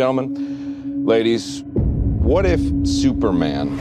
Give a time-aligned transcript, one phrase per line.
[0.00, 3.76] Gentlemen, ladies, what if Superman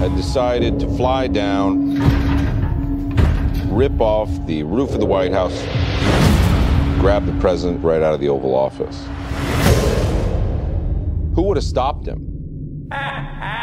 [0.00, 1.94] had decided to fly down,
[3.72, 5.56] rip off the roof of the White House,
[7.00, 9.06] grab the president right out of the Oval Office?
[11.36, 12.88] Who would have stopped him?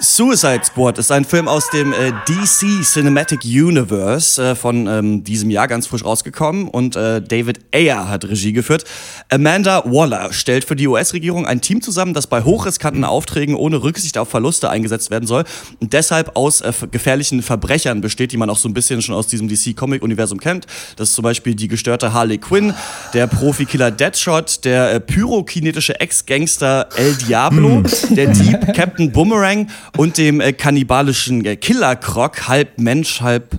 [0.00, 5.50] Suicide Squad ist ein Film aus dem äh, DC Cinematic Universe äh, von ähm, diesem
[5.50, 8.84] Jahr ganz frisch rausgekommen und äh, David Ayer hat Regie geführt.
[9.28, 14.18] Amanda Waller stellt für die US-Regierung ein Team zusammen, das bei hochriskanten Aufträgen ohne Rücksicht
[14.18, 15.42] auf Verluste eingesetzt werden soll
[15.80, 19.26] und deshalb aus äh, gefährlichen Verbrechern besteht, die man auch so ein bisschen schon aus
[19.26, 20.66] diesem DC-Comic-Universum kennt.
[20.94, 22.72] Das ist zum Beispiel die gestörte Harley Quinn,
[23.14, 30.40] der Profikiller Deadshot, der äh, pyrokinetische Ex-Gangster El Diablo, der Dieb Captain Boomerang und dem
[30.40, 33.58] äh, kannibalischen äh, Killer-Croc, halb Mensch, halb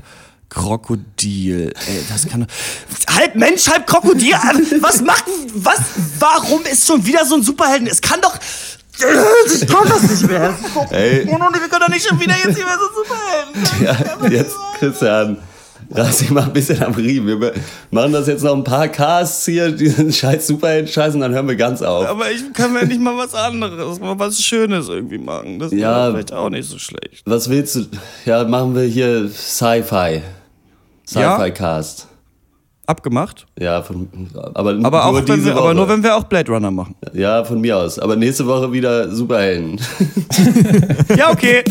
[0.49, 1.71] Krokodil.
[1.87, 2.47] Ey, das kann
[3.15, 4.33] halb Mensch, halb Krokodil.
[4.81, 5.79] Was macht was?
[6.19, 7.87] Warum ist schon wieder so ein Superhelden?
[7.87, 8.37] Es kann doch
[8.99, 10.53] ich kann das nicht mehr.
[10.89, 11.25] Ey.
[11.25, 14.29] Wir können doch nicht schon wieder jetzt hier mehr so Superhelden.
[14.29, 15.37] Ja, jetzt, Christian.
[15.89, 17.41] Dich mal ein bisschen am Riemen.
[17.41, 17.53] Wir
[17.91, 21.55] machen das jetzt noch ein paar Casts hier, diesen scheiß Superhelden-Scheiß und dann hören wir
[21.55, 22.05] ganz auf.
[22.07, 25.57] Aber ich kann mir nicht mal was anderes, mal was Schönes irgendwie machen.
[25.59, 25.77] Das Ja.
[26.03, 27.23] wäre vielleicht auch nicht so schlecht.
[27.25, 27.85] Was willst du?
[28.25, 30.21] Ja, machen wir hier Sci-Fi.
[31.11, 31.35] Ja?
[31.37, 32.05] Sci-Fi-Cast.
[32.85, 33.45] Abgemacht.
[33.59, 34.07] Ja, von,
[34.55, 35.63] aber, Aber, auch nur wenn diese wir, Woche.
[35.63, 36.95] aber nur wenn wir auch Blade Runner machen.
[37.13, 37.99] Ja, von mir aus.
[37.99, 39.79] Aber nächste Woche wieder Superhelden.
[41.15, 41.63] Ja, okay.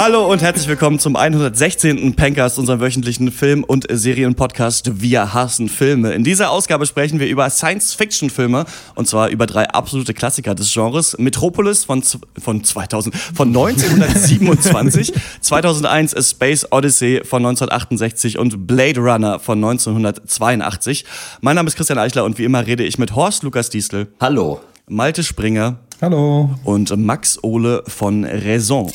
[0.00, 2.14] Hallo und herzlich willkommen zum 116.
[2.14, 6.14] Pencast, unserem wöchentlichen Film- und Serienpodcast Wir hassen Filme.
[6.14, 11.18] In dieser Ausgabe sprechen wir über Science-Fiction-Filme und zwar über drei absolute Klassiker des Genres.
[11.18, 12.02] Metropolis von,
[12.38, 15.12] von 2000, von 1927,
[15.42, 21.04] 2001 A Space Odyssey von 1968 und Blade Runner von 1982.
[21.42, 24.60] Mein Name ist Christian Eichler und wie immer rede ich mit Horst Lukas Diesel, Hallo.
[24.88, 26.48] Malte Springer Hallo.
[26.64, 28.90] und Max Ole von Raison.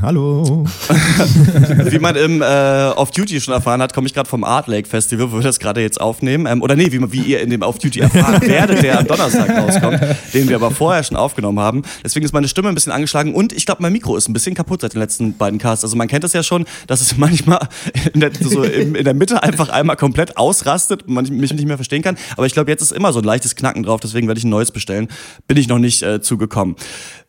[0.00, 0.64] Hallo.
[1.90, 2.44] Wie man im äh,
[2.96, 5.80] Off-Duty schon erfahren hat, komme ich gerade vom Art Lake Festival, wo wir das gerade
[5.80, 6.46] jetzt aufnehmen.
[6.46, 10.00] Ähm, oder nee, wie, wie ihr in dem Off-Duty erfahren werdet, der am Donnerstag rauskommt,
[10.34, 11.82] den wir aber vorher schon aufgenommen haben.
[12.04, 14.54] Deswegen ist meine Stimme ein bisschen angeschlagen und ich glaube, mein Mikro ist ein bisschen
[14.54, 15.84] kaputt seit den letzten beiden Casts.
[15.84, 17.68] Also man kennt das ja schon, dass es manchmal
[18.12, 21.66] in der, so im, in der Mitte einfach einmal komplett ausrastet und man mich nicht
[21.66, 22.16] mehr verstehen kann.
[22.36, 24.50] Aber ich glaube, jetzt ist immer so ein leichtes Knacken drauf, deswegen werde ich ein
[24.50, 25.08] neues bestellen.
[25.46, 26.76] Bin ich noch nicht äh, zugekommen.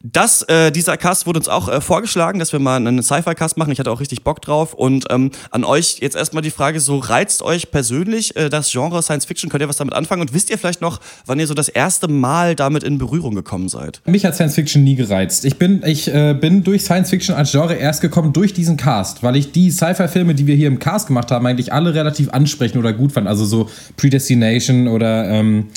[0.06, 3.72] Das, äh, dieser Cast wurde uns auch äh, vorgeschlagen, dass wir mal einen Sci-Fi-Cast machen.
[3.72, 4.74] Ich hatte auch richtig Bock drauf.
[4.74, 9.02] Und ähm, an euch jetzt erstmal die Frage: So reizt euch persönlich äh, das Genre
[9.02, 9.50] Science Fiction?
[9.50, 10.22] Könnt ihr was damit anfangen?
[10.22, 13.70] Und wisst ihr vielleicht noch, wann ihr so das erste Mal damit in Berührung gekommen
[13.70, 14.02] seid?
[14.06, 15.46] Mich hat Science Fiction nie gereizt.
[15.46, 19.24] Ich bin, ich, äh, bin durch Science Fiction als Genre erst gekommen durch diesen Cast,
[19.24, 22.78] weil ich die Sci-Fi-Filme, die wir hier im Cast gemacht haben, eigentlich alle relativ ansprechend
[22.78, 23.30] oder gut fand.
[23.30, 25.68] Also so Predestination oder ähm,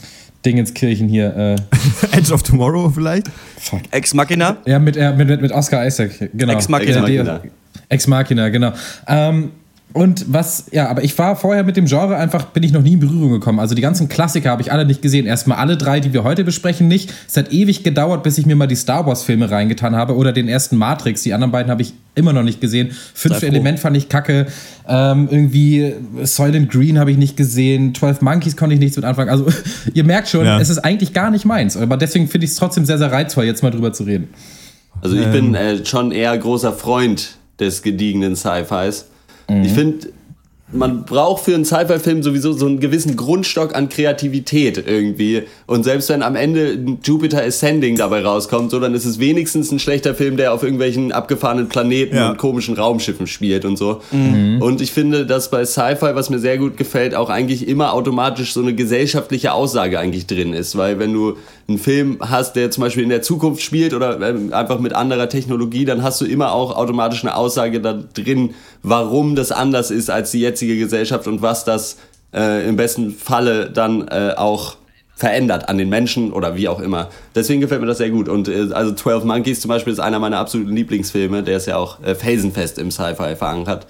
[0.46, 1.36] Dingenskirchen hier.
[1.36, 1.56] Äh,
[2.16, 3.28] Edge of Tomorrow vielleicht?
[3.58, 3.80] fuck.
[3.90, 4.58] Ex Machina?
[4.64, 6.52] Ja, mit, äh, mit, mit Oscar Isaac, genau.
[6.52, 7.40] Ex Machina.
[7.88, 8.72] Ex Machina, genau.
[9.06, 9.50] Ähm,
[9.96, 12.92] und was, ja, aber ich war vorher mit dem Genre einfach, bin ich noch nie
[12.92, 13.58] in Berührung gekommen.
[13.58, 15.24] Also die ganzen Klassiker habe ich alle nicht gesehen.
[15.24, 17.14] Erstmal alle drei, die wir heute besprechen, nicht.
[17.26, 20.48] Es hat ewig gedauert, bis ich mir mal die Star Wars-Filme reingetan habe oder den
[20.48, 21.22] ersten Matrix.
[21.22, 22.90] Die anderen beiden habe ich immer noch nicht gesehen.
[23.14, 23.42] Fünf.
[23.42, 24.48] Element fand ich kacke.
[24.86, 27.94] Ähm, irgendwie Soylent Green habe ich nicht gesehen.
[27.94, 29.30] 12 Monkeys konnte ich nichts mit anfangen.
[29.30, 29.46] Also
[29.94, 30.60] ihr merkt schon, Ja.
[30.60, 31.74] es ist eigentlich gar nicht meins.
[31.74, 34.28] Aber deswegen finde ich es trotzdem sehr, sehr reizvoll, jetzt mal drüber zu reden.
[35.00, 39.06] Also ich bin äh, schon eher großer Freund des gediegenen Sci-Fis.
[39.48, 40.08] Ich finde,
[40.72, 45.44] man braucht für einen Sci-Fi-Film sowieso so einen gewissen Grundstock an Kreativität irgendwie.
[45.66, 49.78] Und selbst wenn am Ende Jupiter Ascending dabei rauskommt, so, dann ist es wenigstens ein
[49.78, 52.30] schlechter Film, der auf irgendwelchen abgefahrenen Planeten Ja.
[52.30, 54.00] und komischen Raumschiffen spielt und so.
[54.10, 58.52] Und ich finde, dass bei Sci-Fi, was mir sehr gut gefällt, auch eigentlich immer automatisch
[58.52, 60.76] so eine gesellschaftliche Aussage eigentlich drin ist.
[60.76, 61.36] Weil wenn du
[61.68, 65.28] einen Film hast, der zum Beispiel in der Zukunft spielt oder ähm, einfach mit anderer
[65.28, 68.50] Technologie, dann hast du immer auch automatisch eine Aussage da drin,
[68.82, 71.98] warum das anders ist als die jetzige Gesellschaft und was das
[72.34, 74.76] äh, im besten Falle dann äh, auch
[75.14, 77.08] verändert an den Menschen oder wie auch immer.
[77.34, 78.28] Deswegen gefällt mir das sehr gut.
[78.28, 81.42] Und äh, also 12 Monkeys zum Beispiel ist einer meiner absoluten Lieblingsfilme.
[81.42, 83.86] Der ist ja auch äh, felsenfest im Sci-Fi verankert.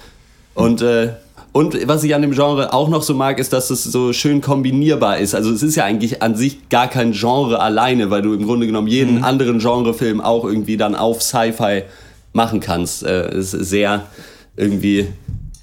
[0.54, 1.10] Und, äh,
[1.52, 4.40] und was ich an dem Genre auch noch so mag, ist, dass es so schön
[4.40, 5.34] kombinierbar ist.
[5.34, 8.66] Also es ist ja eigentlich an sich gar kein Genre alleine, weil du im Grunde
[8.66, 11.84] genommen jeden anderen Genrefilm auch irgendwie dann auf Sci-Fi
[12.32, 13.02] machen kannst.
[13.02, 14.04] Äh, es ist sehr
[14.56, 15.08] irgendwie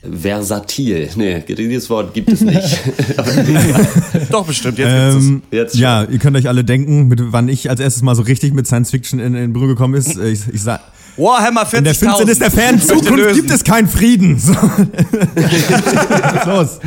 [0.03, 1.09] Versatil.
[1.15, 2.79] Nee, dieses Wort gibt es nicht.
[4.31, 4.77] Doch, bestimmt.
[4.77, 8.01] Jetzt gibt's Ähm, Jetzt ja, ihr könnt euch alle denken, mit, wann ich als erstes
[8.03, 10.17] mal so richtig mit Science Fiction in, in Berührung gekommen ist.
[10.17, 10.61] Ich, ich.
[11.17, 11.77] Warhammer 40.000.
[11.77, 14.39] in der Finsternis der möchte Zukunft gibt es keinen Frieden.
[14.39, 14.53] So.
[16.45, 16.79] Los?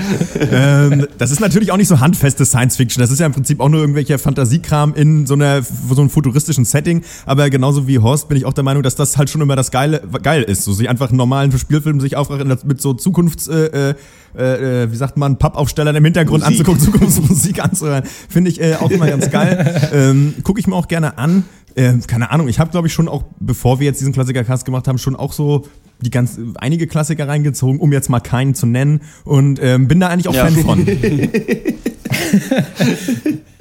[0.51, 3.01] Ähm, das ist natürlich auch nicht so handfeste Science Fiction.
[3.01, 6.65] Das ist ja im Prinzip auch nur irgendwelcher Fantasiekram in so, einer, so einem futuristischen
[6.65, 7.03] Setting.
[7.25, 9.71] Aber genauso wie Horst bin ich auch der Meinung, dass das halt schon immer das
[9.71, 10.65] Geile geil ist.
[10.65, 13.95] So sich einfach einen normalen Spielfilm sich aufmachen mit so Zukunfts äh,
[14.37, 16.61] äh, äh, wie sagt man, Pappaufstellern im Hintergrund Musik.
[16.61, 18.05] anzugucken, Zukunftsmusik anzuhören.
[18.29, 19.75] Finde ich äh, auch immer ganz geil.
[19.93, 21.45] Ähm, Gucke ich mir auch gerne an.
[21.77, 24.89] Ähm, keine Ahnung, ich habe glaube ich schon auch, bevor wir jetzt diesen Klassiker-Cast gemacht
[24.89, 25.67] haben, schon auch so
[26.01, 30.09] die ganz einige Klassiker reingezogen, um jetzt mal keinen zu nennen und ähm, bin da
[30.09, 30.47] eigentlich auch Ja.
[30.47, 30.87] Fan von.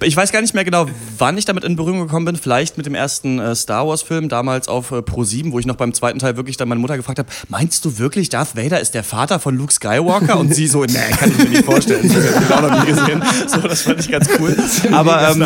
[0.01, 2.35] Ich weiß gar nicht mehr genau, wann ich damit in Berührung gekommen bin.
[2.35, 5.93] Vielleicht mit dem ersten äh, Star Wars-Film, damals auf äh, Pro7, wo ich noch beim
[5.93, 9.03] zweiten Teil wirklich dann meine Mutter gefragt habe: Meinst du wirklich, Darth Vader ist der
[9.03, 10.37] Vater von Luke Skywalker?
[10.37, 12.07] Und sie so: Nee, kann ich mir nicht vorstellen.
[12.13, 13.23] Das habe ich auch noch nie gesehen.
[13.47, 14.55] So, das fand ich ganz cool.
[14.91, 15.45] Aber ähm,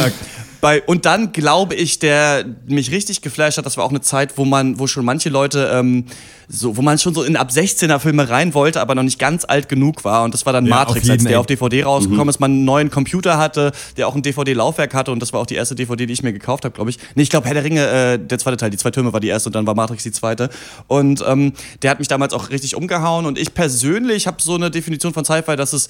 [0.62, 4.38] bei, und dann glaube ich, der mich richtig geflasht hat, das war auch eine Zeit,
[4.38, 6.06] wo man, wo schon manche Leute, ähm,
[6.50, 9.46] so, wo man schon so in ab 16er Filme rein wollte, aber noch nicht ganz
[9.46, 10.24] alt genug war.
[10.24, 12.90] Und das war dann Ja, Matrix, als der auf DVD rausgekommen ist, man einen neuen
[12.90, 16.14] Computer hatte, der auch ein DVD-Laufwerk hatte und das war auch die erste DVD, die
[16.14, 16.98] ich mir gekauft habe, glaube ich.
[17.16, 19.28] Nee, ich glaube Herr der Ringe, äh, der zweite Teil, die zwei Türme war die
[19.28, 20.50] erste und dann war Matrix die zweite.
[20.88, 21.54] Und ähm,
[21.84, 25.24] der hat mich damals auch richtig umgehauen und ich persönlich habe so eine Definition von
[25.24, 25.90] Sci-Fi, dass es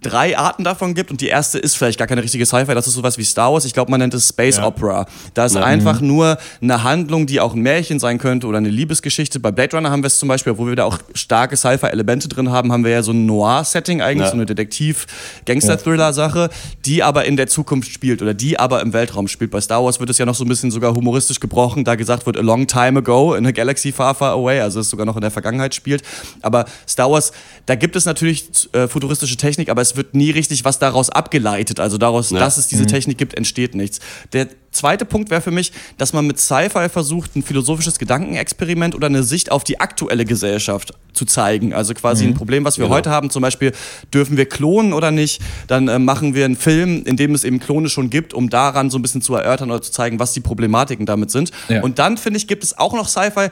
[0.00, 2.94] drei Arten davon gibt und die erste ist vielleicht gar keine richtige Sci-Fi, das ist
[2.94, 3.64] sowas wie Star Wars.
[3.64, 5.06] Ich glaube, man nennt es Space Opera.
[5.34, 9.40] Da ist einfach nur eine Handlung, die auch ein Märchen sein könnte oder eine Liebesgeschichte.
[9.40, 12.50] Bei Blade Runner haben wir es zum Beispiel, obwohl wir da auch starke Sci-Fi-Elemente drin
[12.50, 14.30] haben, haben wir ja so ein Noir-Setting eigentlich, Ja.
[14.30, 16.50] so eine Detektiv-Gangster-Thriller-Sache,
[16.84, 19.50] die aber in der Zukunft spielt oder die aber im Weltraum spielt.
[19.50, 22.26] Bei Star Wars wird es ja noch so ein bisschen sogar humoristisch gebrochen, da gesagt
[22.26, 25.16] wird, a long time ago in a galaxy far, far away, also es sogar noch
[25.16, 26.02] in der Vergangenheit spielt.
[26.42, 27.32] Aber Star Wars,
[27.66, 31.80] da gibt es natürlich äh, futuristische Technik, aber es wird nie richtig was daraus abgeleitet.
[31.80, 32.38] Also daraus, Ja.
[32.38, 34.00] dass es diese Technik gibt, entsteht nichts.
[34.32, 39.06] Der zweite Punkt wäre für mich, dass man mit Sci-Fi versucht, ein philosophisches Gedankenexperiment oder
[39.06, 41.72] eine Sicht auf die aktuelle Gesellschaft zu zeigen.
[41.72, 42.96] Also quasi ein Problem, was wir Genau.
[42.96, 43.72] heute haben, zum Beispiel,
[44.12, 45.40] dürfen wir klonen oder nicht?
[45.66, 48.90] Dann äh, machen wir einen Film, in dem es eben Klone schon gibt, um daran
[48.90, 51.52] so ein bisschen zu erörtern oder zu zeigen, was die Problematiken damit sind.
[51.68, 51.82] Ja.
[51.82, 53.48] Und dann, finde ich, gibt es auch noch Sci-Fi,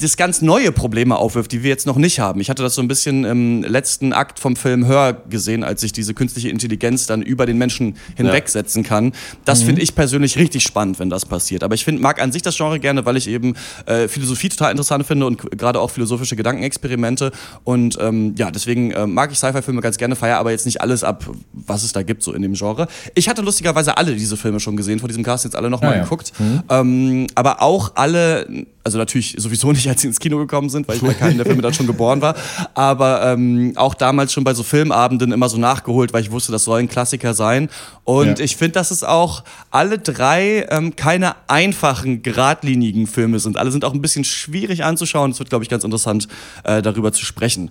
[0.00, 2.40] das ganz neue Probleme aufwirft, die wir jetzt noch nicht haben.
[2.40, 5.92] Ich hatte das so ein bisschen im letzten Akt vom Film Hör gesehen, als sich
[5.92, 9.12] diese künstliche Intelligenz dann über den Menschen hinwegsetzen kann.
[9.44, 11.62] Das finde ich persönlich richtig spannend, wenn das passiert.
[11.64, 13.54] Aber ich find, mag an sich das Genre gerne, weil ich eben
[13.86, 17.32] äh, Philosophie total interessant finde und gerade auch philosophische Gedankenexperimente.
[17.64, 21.04] Und ähm, ja, deswegen äh, mag ich Sci-Fi-Filme ganz gerne, feier aber jetzt nicht alles
[21.04, 22.86] ab, was es da gibt, so in dem Genre.
[23.14, 25.96] Ich hatte lustigerweise alle diese Filme schon gesehen, vor diesem Cast jetzt alle nochmal Ah,
[25.96, 26.02] ja.
[26.02, 26.32] geguckt.
[26.68, 30.96] Ähm, aber auch alle, also natürlich sowieso nicht, als sie ins Kino gekommen sind, weil
[30.96, 32.34] ich bei keinem der Filme dann schon geboren war,
[32.74, 36.64] aber ähm, auch damals schon bei so Filmabenden immer so nachgeholt, weil ich wusste, das
[36.64, 37.68] soll ein Klassiker sein.
[38.04, 38.44] Und Ja.
[38.44, 43.56] ich finde, dass es auch alle drei ähm, keine einfachen, geradlinigen Filme sind.
[43.56, 45.32] Alle sind auch ein bisschen schwierig anzuschauen.
[45.32, 46.28] Es wird, glaube ich, ganz interessant,
[46.64, 47.70] äh, darüber zu sprechen.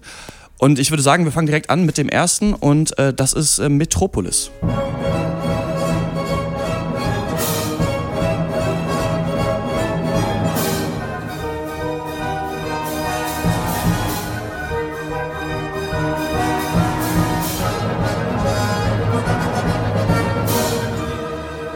[0.58, 3.60] Und ich würde sagen, wir fangen direkt an mit dem ersten und äh, das ist
[3.60, 4.52] äh, Metropolis.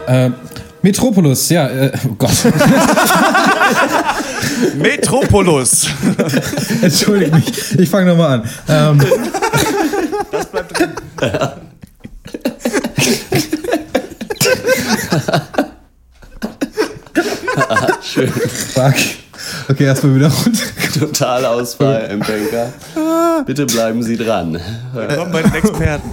[0.10, 0.32] Äh,
[0.82, 2.32] Metropolis, ja, äh, oh Gott.
[4.76, 5.88] Metropolis!
[6.82, 8.50] Entschuldigt mich, ich fange nochmal an.
[8.68, 9.00] Ähm,
[18.02, 18.30] Schön.
[18.30, 18.96] fuck.
[19.70, 20.64] Okay, erstmal wieder runter.
[21.00, 22.74] Totalausfall im Banker.
[23.46, 24.60] Bitte bleiben Sie dran.
[24.94, 26.10] Kommen bei den Experten.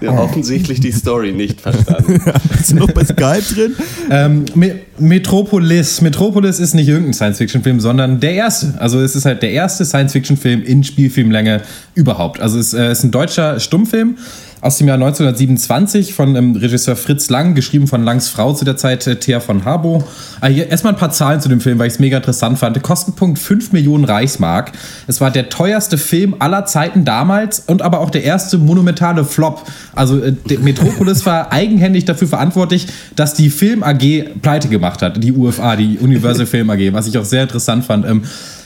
[0.00, 2.20] Wir haben offensichtlich die Story nicht verstanden.
[2.56, 3.76] Bist du noch bei Skype drin?
[4.10, 6.00] Ähm, Me Metropolis.
[6.00, 8.74] Metropolis ist nicht irgendein Science-Fiction-Film, sondern der erste.
[8.78, 11.62] Also es ist halt der erste Science-Fiction-Film in Spielfilmlänge
[11.94, 12.40] überhaupt.
[12.40, 14.16] Also es äh, ist ein deutscher Stummfilm
[14.60, 18.76] aus dem Jahr 1927 von ähm, Regisseur Fritz Lang, geschrieben von Langs Frau zu der
[18.76, 20.04] Zeit, äh, Thea von Harbo.
[20.40, 22.82] Äh, hier erstmal ein paar Zahlen zu dem Film, weil ich es mega interessant fand.
[22.82, 24.72] Kostenpunkt 5 Millionen Reichsmark.
[25.06, 29.64] Es war der teuerste Film aller Zeiten damals und aber auch der erste monumentale Flop.
[29.94, 35.32] Also äh, Metropolis war eigenhändig dafür verantwortlich, dass die Film AG pleite gemacht hat, die
[35.32, 38.06] UFA, die Universal Film AG, was ich auch sehr interessant fand.
[38.06, 38.22] Ähm,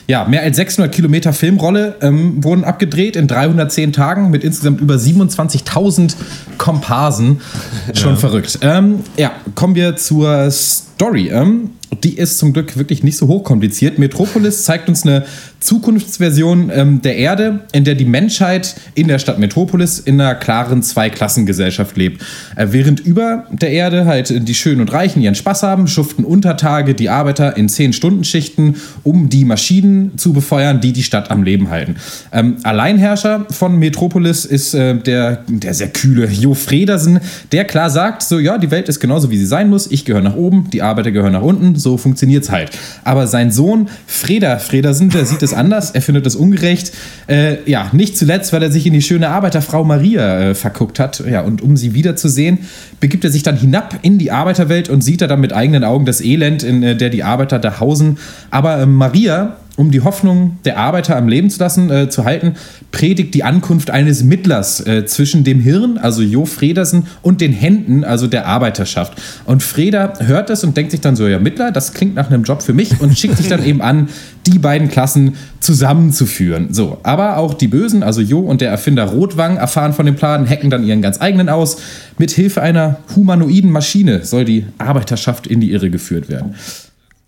[0.07, 4.95] ja, mehr als 600 Kilometer Filmrolle ähm, wurden abgedreht in 310 Tagen mit insgesamt über
[4.95, 6.15] 27.000
[6.57, 7.39] Komparsen.
[7.93, 8.59] Schon verrückt.
[8.61, 11.29] Ähm, ja, kommen wir zur Story.
[11.29, 11.71] Ähm,
[12.03, 13.97] die ist zum Glück wirklich nicht so hochkompliziert.
[13.99, 15.25] Metropolis zeigt uns eine
[15.63, 20.83] Zukunftsversion ähm, der Erde, in der die Menschheit in der Stadt Metropolis in einer klaren
[20.83, 22.21] Zweiklassengesellschaft lebt.
[22.55, 26.93] Äh, während über der Erde halt die Schönen und Reichen ihren Spaß haben, schuften Untertage
[26.93, 31.95] die Arbeiter in 10-Stunden-Schichten, um die Maschinen zu befeuern, die die Stadt am Leben halten.
[32.33, 37.21] Ähm, Alleinherrscher von Metropolis ist äh, der, der sehr kühle Jo Fredersen,
[37.53, 39.89] der klar sagt, so ja, die Welt ist genauso, wie sie sein muss.
[39.89, 42.71] Ich gehöre nach oben, die Arbeiter gehören nach unten, so funktioniert es halt.
[43.05, 46.91] Aber sein Sohn Freda Fredersen, der sieht es anders, er findet es ungerecht.
[47.27, 51.23] Äh, ja, nicht zuletzt, weil er sich in die schöne Arbeiterfrau Maria äh, verguckt hat.
[51.29, 52.59] Ja, und um sie wiederzusehen,
[52.99, 56.05] begibt er sich dann hinab in die Arbeiterwelt und sieht er dann mit eigenen Augen
[56.05, 58.17] das Elend, in äh, der die Arbeiter da hausen.
[58.51, 62.53] Aber äh, Maria um die Hoffnung der Arbeiter am Leben zu lassen, äh, zu halten,
[62.91, 68.03] predigt die Ankunft eines Mittlers äh, zwischen dem Hirn, also Jo Fredersen, und den Händen,
[68.03, 69.13] also der Arbeiterschaft.
[69.45, 72.43] Und Freda hört das und denkt sich dann so, ja, Mittler, das klingt nach einem
[72.43, 74.09] Job für mich und schickt sich dann eben an,
[74.45, 76.73] die beiden Klassen zusammenzuführen.
[76.73, 80.47] So, aber auch die Bösen, also Jo und der Erfinder Rotwang, erfahren von dem Plan,
[80.47, 81.77] hacken dann ihren ganz eigenen aus.
[82.19, 86.55] Mit Hilfe einer humanoiden Maschine soll die Arbeiterschaft in die Irre geführt werden.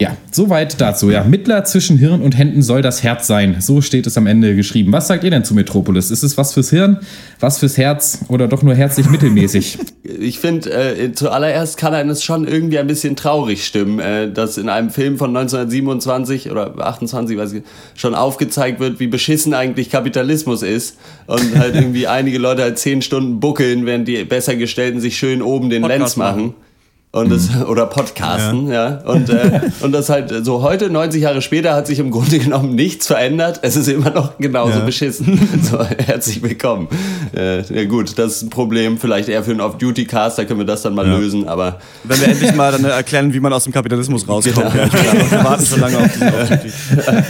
[0.02, 1.10] Ja, soweit dazu.
[1.10, 3.62] Ja, Mittler zwischen Hirn und Händen soll das Herz sein.
[3.62, 4.92] So steht es am Ende geschrieben.
[4.92, 6.12] Was sagt ihr denn zu Metropolis?
[6.12, 7.00] Ist es was fürs Hirn,
[7.40, 9.78] was fürs Herz oder doch nur herzlich mittelmäßig?
[10.18, 14.58] Ich finde, äh, zuallererst kann einen es schon irgendwie ein bisschen traurig stimmen, äh, dass
[14.58, 17.64] in einem Film von 1927 oder 28, weiß ich,
[17.96, 23.02] schon aufgezeigt wird, wie beschissen eigentlich Kapitalismus ist und halt irgendwie einige Leute halt zehn
[23.02, 26.42] Stunden buckeln, während die Bessergestellten sich schön oben den Podcast Lenz machen.
[26.42, 26.65] machen.
[27.16, 28.98] Und das, oder Podcasten, ja.
[29.06, 32.76] Und, äh, und das halt so heute, 90 Jahre später, hat sich im Grunde genommen
[32.76, 33.60] nichts verändert.
[33.62, 34.86] Es ist immer noch genauso Ja.
[34.86, 35.40] beschissen.
[35.64, 36.90] So, herzlich willkommen.
[37.34, 40.66] Äh, ja gut, das ist ein Problem, vielleicht eher für einen Off-Duty-Cast, da können wir
[40.66, 41.18] das dann mal Ja.
[41.18, 44.74] lösen, aber Wenn wir endlich mal dann erklären, wie man aus dem Kapitalismus rauskommt.
[44.74, 44.84] Genau.
[44.86, 46.10] Ja, wir warten schon lange auf
[46.62, 47.24] diesen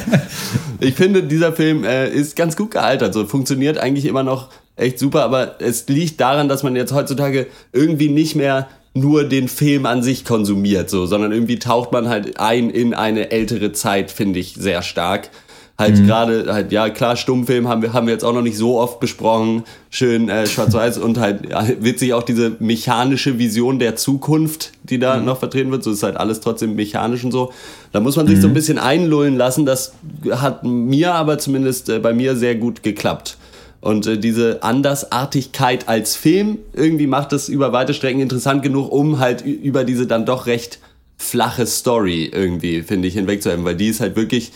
[0.79, 3.13] ich finde, dieser Film äh, ist ganz gut gealtert.
[3.13, 7.45] So funktioniert eigentlich immer noch echt super, aber es liegt daran, dass man jetzt heutzutage
[7.71, 12.39] irgendwie nicht mehr nur den Film an sich konsumiert, so, sondern irgendwie taucht man halt
[12.39, 15.29] ein in eine ältere Zeit, finde ich sehr stark.
[15.77, 18.79] Halt gerade, halt, ja klar, Stummfilm haben wir, haben wir jetzt auch noch nicht so
[18.79, 24.71] oft besprochen, schön äh, schwarz-weiß und halt ja, witzig auch diese mechanische Vision der Zukunft,
[24.83, 27.51] die da noch vertreten wird, so ist halt alles trotzdem mechanisch und so.
[27.91, 29.91] Da muss man sich so ein bisschen einlullen lassen, das
[30.31, 33.37] hat mir aber zumindest äh, bei mir sehr gut geklappt.
[33.85, 39.19] Und äh, diese Andersartigkeit als Film irgendwie macht es über weite Strecken interessant genug, um
[39.19, 40.79] halt über diese dann doch recht
[41.17, 44.51] flache Story irgendwie, finde ich, hinwegzuhelfen, weil die ist halt wirklich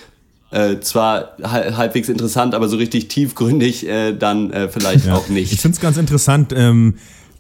[0.52, 5.14] äh, zwar hal- halbwegs interessant, aber so richtig tiefgründig äh, dann äh, vielleicht Ja.
[5.14, 5.54] auch nicht.
[5.54, 6.52] Ich finde es ganz interessant.
[6.56, 6.96] Ähm,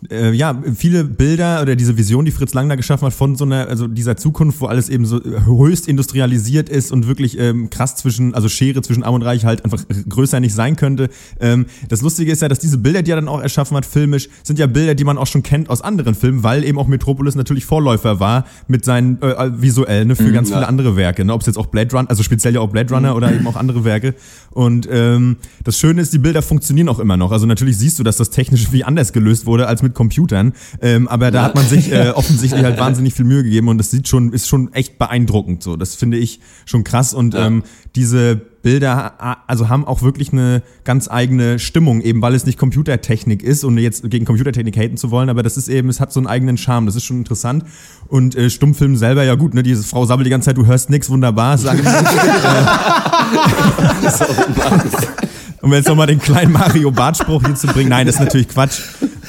[0.09, 3.43] äh, ja, viele Bilder oder diese Vision, die Fritz Lang da geschaffen hat von so
[3.43, 7.95] einer, also dieser Zukunft, wo alles eben so höchst industrialisiert ist und wirklich ähm, krass
[7.97, 11.09] zwischen, also Schere zwischen Arm und Reich halt einfach größer nicht sein könnte.
[11.41, 14.29] Ähm, das Lustige ist ja, dass diese Bilder, die er dann auch erschaffen hat, filmisch,
[14.43, 17.35] sind ja Bilder, die man auch schon kennt aus anderen Filmen, weil eben auch Metropolis
[17.35, 20.55] natürlich Vorläufer war mit seinen äh, visuellen ne, für ganz ja.
[20.55, 21.25] viele andere Werke.
[21.25, 21.33] Ne?
[21.33, 23.57] Ob es jetzt auch Blade Runner, also speziell ja auch Blade Runner oder eben auch
[23.57, 24.15] andere Werke.
[24.51, 27.31] Und ähm, das Schöne ist, die Bilder funktionieren auch immer noch.
[27.31, 30.53] Also natürlich siehst du, dass das technisch wie anders gelöst wurde als mit Computern.
[30.81, 33.91] Ähm, aber da hat man sich äh, offensichtlich halt wahnsinnig viel Mühe gegeben und das
[33.91, 35.63] sieht schon, ist schon echt beeindruckend.
[35.63, 37.13] So, das finde ich schon krass.
[37.13, 37.63] Und ähm,
[37.95, 39.13] diese Bilder
[39.47, 43.77] also haben auch wirklich eine ganz eigene Stimmung, eben weil es nicht Computertechnik ist und
[43.77, 46.57] jetzt gegen Computertechnik haten zu wollen, aber das ist eben, es hat so einen eigenen
[46.57, 47.63] Charme, das ist schon interessant.
[48.07, 50.89] Und äh, Stummfilm selber, ja gut, ne, diese Frau sabbelt die ganze Zeit, du hörst
[50.89, 51.79] nix, wunderbar, sagen
[55.61, 57.89] Um jetzt nochmal den kleinen Mario Bart-Spruch hier zu bringen.
[57.89, 58.79] Nein, das ist natürlich Quatsch.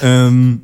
[0.02, 0.60] Ähm,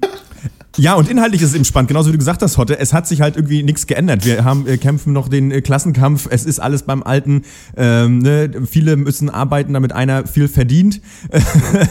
[0.79, 2.79] ja, und inhaltlich ist es eben spannend, genauso wie du gesagt hast, Hotte.
[2.79, 4.27] Es hat sich halt irgendwie nichts geändert.
[4.27, 6.29] Wir haben äh, kämpfen noch den äh, Klassenkampf.
[6.31, 7.43] Es ist alles beim Alten.
[7.79, 8.51] Ähm, ne?
[8.71, 11.01] Viele müssen arbeiten, damit einer viel verdient.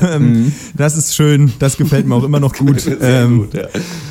[0.01, 1.51] Ähm, Das ist schön.
[1.59, 2.81] Das gefällt mir auch immer noch gut.
[2.81, 3.63] Sehr ähm, gut, ja.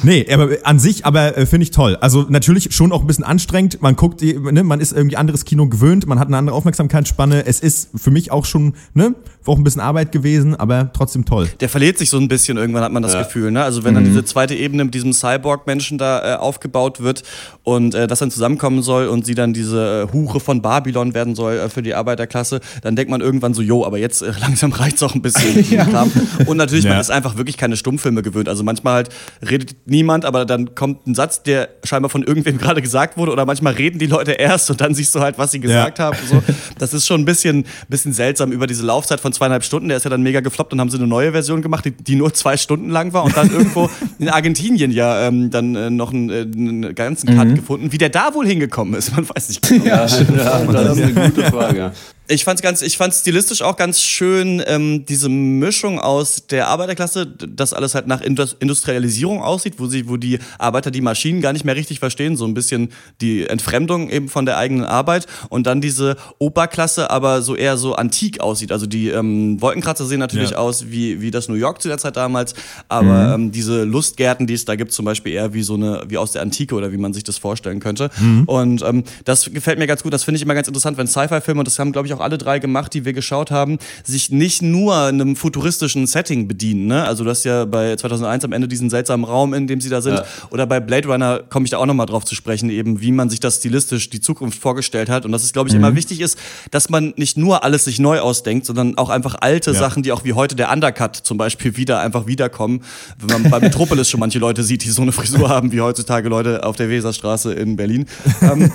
[0.03, 1.97] Nee, aber an sich aber äh, finde ich toll.
[1.97, 3.81] Also natürlich schon auch ein bisschen anstrengend.
[3.81, 7.47] Man guckt, die- ne, man ist irgendwie anderes Kino gewöhnt, man hat eine andere Aufmerksamkeitsspanne.
[7.47, 9.15] Es ist für mich auch schon, ne,
[9.47, 11.49] auch ein bisschen Arbeit gewesen, aber trotzdem toll.
[11.61, 13.51] Der verliert sich so ein bisschen, irgendwann hat man das Gefühl.
[13.51, 13.63] Ne?
[13.63, 17.23] Also wenn dann diese zweite Ebene mit diesem Cyborg-Menschen da äh, aufgebaut wird
[17.63, 21.35] und äh, das dann zusammenkommen soll und sie dann diese äh, Hure von Babylon werden
[21.35, 24.73] soll äh, für die Arbeiterklasse, dann denkt man irgendwann so, jo, aber jetzt äh, langsam
[24.73, 25.65] reicht's auch ein bisschen.
[25.91, 26.11] Kram.
[26.47, 27.01] Und natürlich, man Ja.
[27.01, 28.49] ist einfach wirklich keine Stummfilme gewöhnt.
[28.49, 29.09] Also manchmal halt
[29.49, 33.45] redet niemand, aber dann kommt ein Satz, der scheinbar von irgendwem gerade gesagt wurde oder
[33.45, 36.17] manchmal reden die Leute erst und dann siehst du halt, was sie gesagt haben.
[36.31, 36.43] So.
[36.79, 40.05] Das ist schon ein bisschen, bisschen seltsam über diese Laufzeit von zweieinhalb Stunden, der ist
[40.05, 42.57] ja dann mega gefloppt, dann haben sie eine neue Version gemacht, die, die nur zwei
[42.57, 46.41] Stunden lang war und dann irgendwo in Argentinien ja ähm, dann äh, noch einen, äh,
[46.41, 47.55] einen ganzen Cut mhm.
[47.57, 47.93] gefunden.
[47.93, 49.85] Wie der da wohl hingekommen ist, man weiß nicht genau.
[49.85, 51.93] Ja, ja das ist eine gute Frage
[52.27, 57.27] ich fand's ganz, ich fand's stilistisch auch ganz schön, ähm, diese Mischung aus der Arbeiterklasse,
[57.27, 61.67] dass alles halt nach Industrialisierung aussieht, wo sie, wo die Arbeiter die Maschinen gar nicht
[61.67, 62.91] mehr richtig verstehen, so ein bisschen
[63.21, 67.95] die Entfremdung eben von der eigenen Arbeit und dann diese Oberklasse, aber so eher so
[67.95, 68.73] antik aussieht.
[68.73, 70.57] Also die ähm, Wolkenkratzer sehen natürlich ja.
[70.57, 72.55] aus wie, wie das New York zu der Zeit damals,
[72.89, 73.45] aber mhm.
[73.45, 76.33] ähm, diese Lustgärten, die es da gibt, zum Beispiel eher wie so eine, wie aus
[76.33, 78.11] der Antike oder wie man sich das vorstellen könnte.
[78.19, 78.45] Mhm.
[78.45, 80.15] Und ähm, das gefällt mir ganz gut.
[80.15, 82.39] Das finde ich immer ganz interessant, wenn Sci-Fi-Filme, und das haben, glaube ich, auch alle
[82.39, 86.87] drei gemacht, die wir geschaut haben, sich nicht nur einem futuristischen Setting bedienen.
[86.87, 87.05] Ne?
[87.05, 90.01] Also du hast ja bei 2001 am Ende diesen seltsamen Raum, in dem sie da
[90.01, 90.15] sind.
[90.15, 90.25] Ja.
[90.51, 93.31] Oder bei Blade Runner komme ich da auch nochmal drauf zu sprechen, eben wie man
[93.31, 95.25] sich das stilistisch die Zukunft vorgestellt hat.
[95.25, 95.81] Und dass es, glaube ich, mhm.
[95.81, 96.39] immer wichtig ist,
[96.71, 99.79] dass man nicht nur alles sich neu ausdenkt, sondern auch einfach alte ja.
[99.79, 102.83] Sachen, die auch wie heute der Undercut zum Beispiel wieder einfach wiederkommen.
[103.19, 106.29] Wenn man bei Metropolis schon manche Leute sieht, die so eine Frisur haben wie heutzutage
[106.29, 108.07] Leute auf der Weserstraße in Berlin.
[108.43, 108.71] ähm,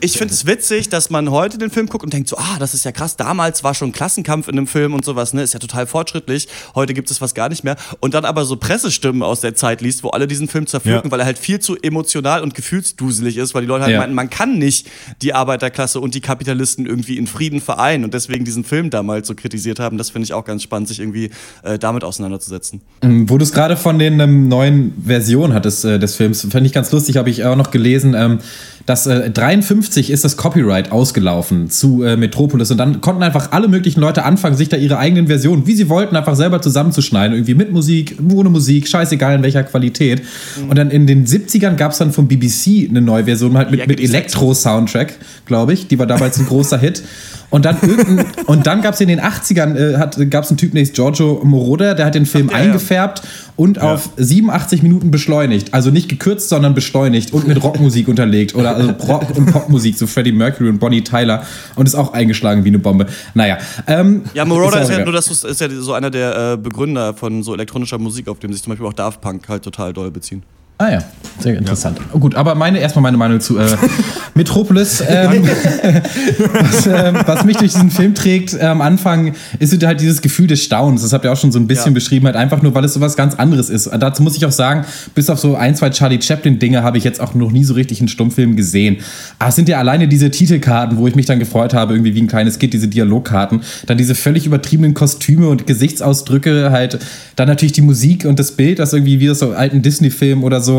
[0.00, 2.74] ich finde es witzig, dass man heute den Film guckt und denkt so, ah, das
[2.74, 5.42] ist ja krass, damals war schon Klassenkampf in dem Film und sowas, ne?
[5.42, 6.48] Ist ja total fortschrittlich.
[6.74, 7.76] Heute gibt es was gar nicht mehr.
[8.00, 11.10] Und dann aber so Pressestimmen aus der Zeit liest, wo alle diesen Film zerpflücken, ja.
[11.10, 14.00] weil er halt viel zu emotional und gefühlsduselig ist, weil die Leute halt ja.
[14.00, 14.88] meinten, man kann nicht
[15.22, 19.34] die Arbeiterklasse und die Kapitalisten irgendwie in Frieden vereinen und deswegen diesen Film damals so
[19.34, 19.96] kritisiert haben.
[19.96, 21.30] Das finde ich auch ganz spannend, sich irgendwie
[21.62, 22.82] äh, damit auseinanderzusetzen.
[23.02, 26.66] Ähm, wo du es gerade von den ähm, neuen Versionen hattest äh, des Films, fand
[26.66, 28.14] ich ganz lustig, habe ich auch noch gelesen.
[28.14, 28.40] Ähm,
[28.86, 33.68] dass äh, 53 ist das Copyright ausgelaufen zu äh, Metropolis und dann konnten einfach alle
[33.68, 37.36] möglichen Leute anfangen, sich da ihre eigenen Versionen, wie sie wollten, einfach selber zusammenzuschneiden.
[37.36, 40.22] Irgendwie mit Musik, ohne Musik, scheißegal in welcher Qualität.
[40.60, 40.70] Mhm.
[40.70, 43.80] Und dann in den 70ern gab es dann vom BBC eine neue Version, halt mit,
[43.80, 45.14] ja, mit Elektro-Soundtrack,
[45.46, 45.86] glaube ich.
[45.86, 47.02] Die war damals ein großer Hit.
[47.54, 47.76] Und dann,
[48.46, 51.94] und dann gab es in den 80ern äh, gab es einen Typ namens Giorgio Moroder,
[51.94, 53.30] der hat den Film Ach, ja, eingefärbt ja.
[53.54, 53.94] und ja.
[53.94, 55.72] auf 87 Minuten beschleunigt.
[55.72, 58.56] Also nicht gekürzt, sondern beschleunigt und mit Rockmusik unterlegt.
[58.56, 61.44] Oder also Rock- und Popmusik, so Freddie Mercury und Bonnie Tyler.
[61.76, 63.06] Und ist auch eingeschlagen wie eine Bombe.
[63.34, 63.58] Naja.
[63.86, 67.14] Ähm, ja, Moroder ist, ist, ja nur das ist ja so einer der äh, Begründer
[67.14, 70.10] von so elektronischer Musik, auf dem sich zum Beispiel auch Daft Punk halt total doll
[70.10, 70.42] beziehen.
[70.84, 70.98] Ah ja,
[71.38, 71.98] sehr interessant.
[71.98, 72.04] Ja.
[72.12, 73.64] Oh, gut, aber meine erstmal meine Meinung zu äh,
[74.34, 75.02] Metropolis.
[75.08, 75.42] Ähm,
[76.52, 80.46] was, äh, was, mich durch diesen Film trägt, äh, am Anfang ist halt dieses Gefühl
[80.46, 81.00] des Staunens.
[81.00, 81.94] Das habt ihr auch schon so ein bisschen ja.
[81.94, 83.88] beschrieben, halt einfach nur, weil es so was ganz anderes ist.
[83.98, 87.20] Dazu muss ich auch sagen, bis auf so ein, zwei Charlie Chaplin-Dinge habe ich jetzt
[87.20, 88.98] auch noch nie so richtig einen Stummfilm gesehen.
[89.38, 92.20] Aber es sind ja alleine diese Titelkarten, wo ich mich dann gefreut habe, irgendwie wie
[92.20, 93.62] ein kleines Kind, diese Dialogkarten.
[93.86, 96.98] Dann diese völlig übertriebenen Kostüme und Gesichtsausdrücke, halt
[97.36, 100.60] dann natürlich die Musik und das Bild, das irgendwie wie aus so alten Disney-Filmen oder
[100.60, 100.73] so.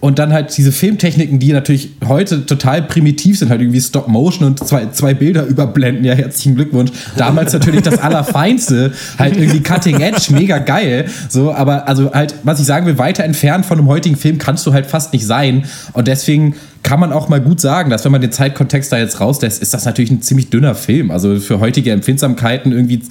[0.00, 4.46] Und dann halt diese Filmtechniken, die natürlich heute total primitiv sind, halt irgendwie Stop Motion
[4.46, 6.04] und zwei, zwei Bilder überblenden.
[6.04, 6.90] Ja, herzlichen Glückwunsch.
[7.16, 11.06] Damals natürlich das Allerfeinste, halt irgendwie Cutting Edge, mega geil.
[11.28, 14.66] So, aber also halt, was ich sagen will, weiter entfernt von einem heutigen Film kannst
[14.66, 15.64] du halt fast nicht sein.
[15.92, 19.20] Und deswegen kann man auch mal gut sagen, dass wenn man den Zeitkontext da jetzt
[19.20, 21.10] rauslässt, ist das natürlich ein ziemlich dünner Film.
[21.10, 23.02] Also für heutige Empfindsamkeiten irgendwie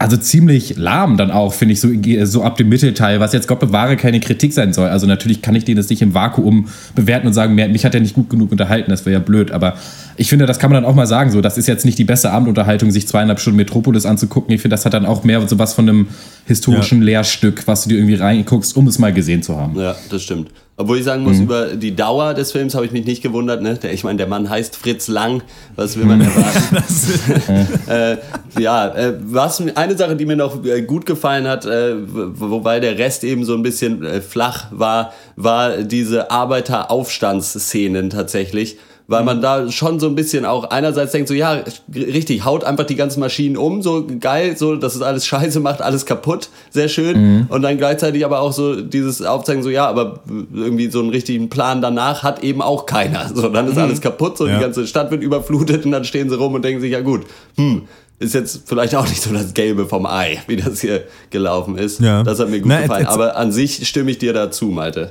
[0.00, 1.90] also ziemlich lahm dann auch, finde ich, so,
[2.24, 4.88] so ab dem Mittelteil, was jetzt Gott bewahre keine Kritik sein soll.
[4.88, 8.00] Also natürlich kann ich den jetzt nicht im Vakuum bewerten und sagen, mich hat er
[8.00, 9.74] nicht gut genug unterhalten, das wäre ja blöd, aber
[10.20, 12.04] ich finde, das kann man dann auch mal sagen, so, das ist jetzt nicht die
[12.04, 14.52] beste Abendunterhaltung, sich zweieinhalb Stunden Metropolis anzugucken.
[14.54, 16.08] Ich finde, das hat dann auch mehr so was von einem
[16.44, 17.06] historischen ja.
[17.06, 19.80] Lehrstück, was du dir irgendwie reinguckst, um es mal gesehen zu haben.
[19.80, 20.50] Ja, das stimmt.
[20.76, 21.44] Obwohl ich sagen muss, mhm.
[21.44, 23.62] über die Dauer des Films habe ich mich nicht gewundert.
[23.62, 23.76] Ne?
[23.76, 25.42] Der, ich meine, der Mann heißt Fritz Lang.
[25.76, 26.26] Was will man mhm.
[26.26, 27.78] erwarten?
[27.88, 32.78] äh, ja, äh, was, eine Sache, die mir noch äh, gut gefallen hat, äh, wobei
[32.78, 38.76] der Rest eben so ein bisschen äh, flach war, war diese Arbeiteraufstandsszenen tatsächlich
[39.10, 42.84] weil man da schon so ein bisschen auch einerseits denkt so, ja, richtig, haut einfach
[42.84, 46.88] die ganzen Maschinen um, so geil, so, dass es alles scheiße macht, alles kaputt, sehr
[46.88, 47.20] schön.
[47.20, 47.46] Mhm.
[47.48, 50.20] Und dann gleichzeitig aber auch so dieses Aufzeigen, so, ja, aber
[50.54, 53.28] irgendwie so einen richtigen Plan danach hat eben auch keiner.
[53.34, 53.82] So, dann ist mhm.
[53.82, 54.54] alles kaputt, so, ja.
[54.54, 57.22] die ganze Stadt wird überflutet und dann stehen sie rum und denken sich, ja gut,
[57.56, 57.88] hm,
[58.20, 62.00] ist jetzt vielleicht auch nicht so das Gelbe vom Ei, wie das hier gelaufen ist.
[62.00, 62.22] Ja.
[62.22, 63.06] Das hat mir gut Na, gefallen.
[63.06, 65.10] Aber an sich stimme ich dir dazu, Malte.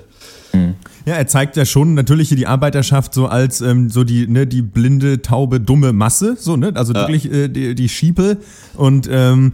[0.54, 0.76] Mhm.
[1.06, 4.46] Ja, er zeigt ja schon natürlich hier die Arbeiterschaft so als ähm, so die, ne,
[4.46, 6.72] die blinde, taube, dumme Masse, so, ne?
[6.76, 7.02] Also ja.
[7.02, 8.38] wirklich äh, die, die Schiepe.
[8.76, 9.54] Und ähm,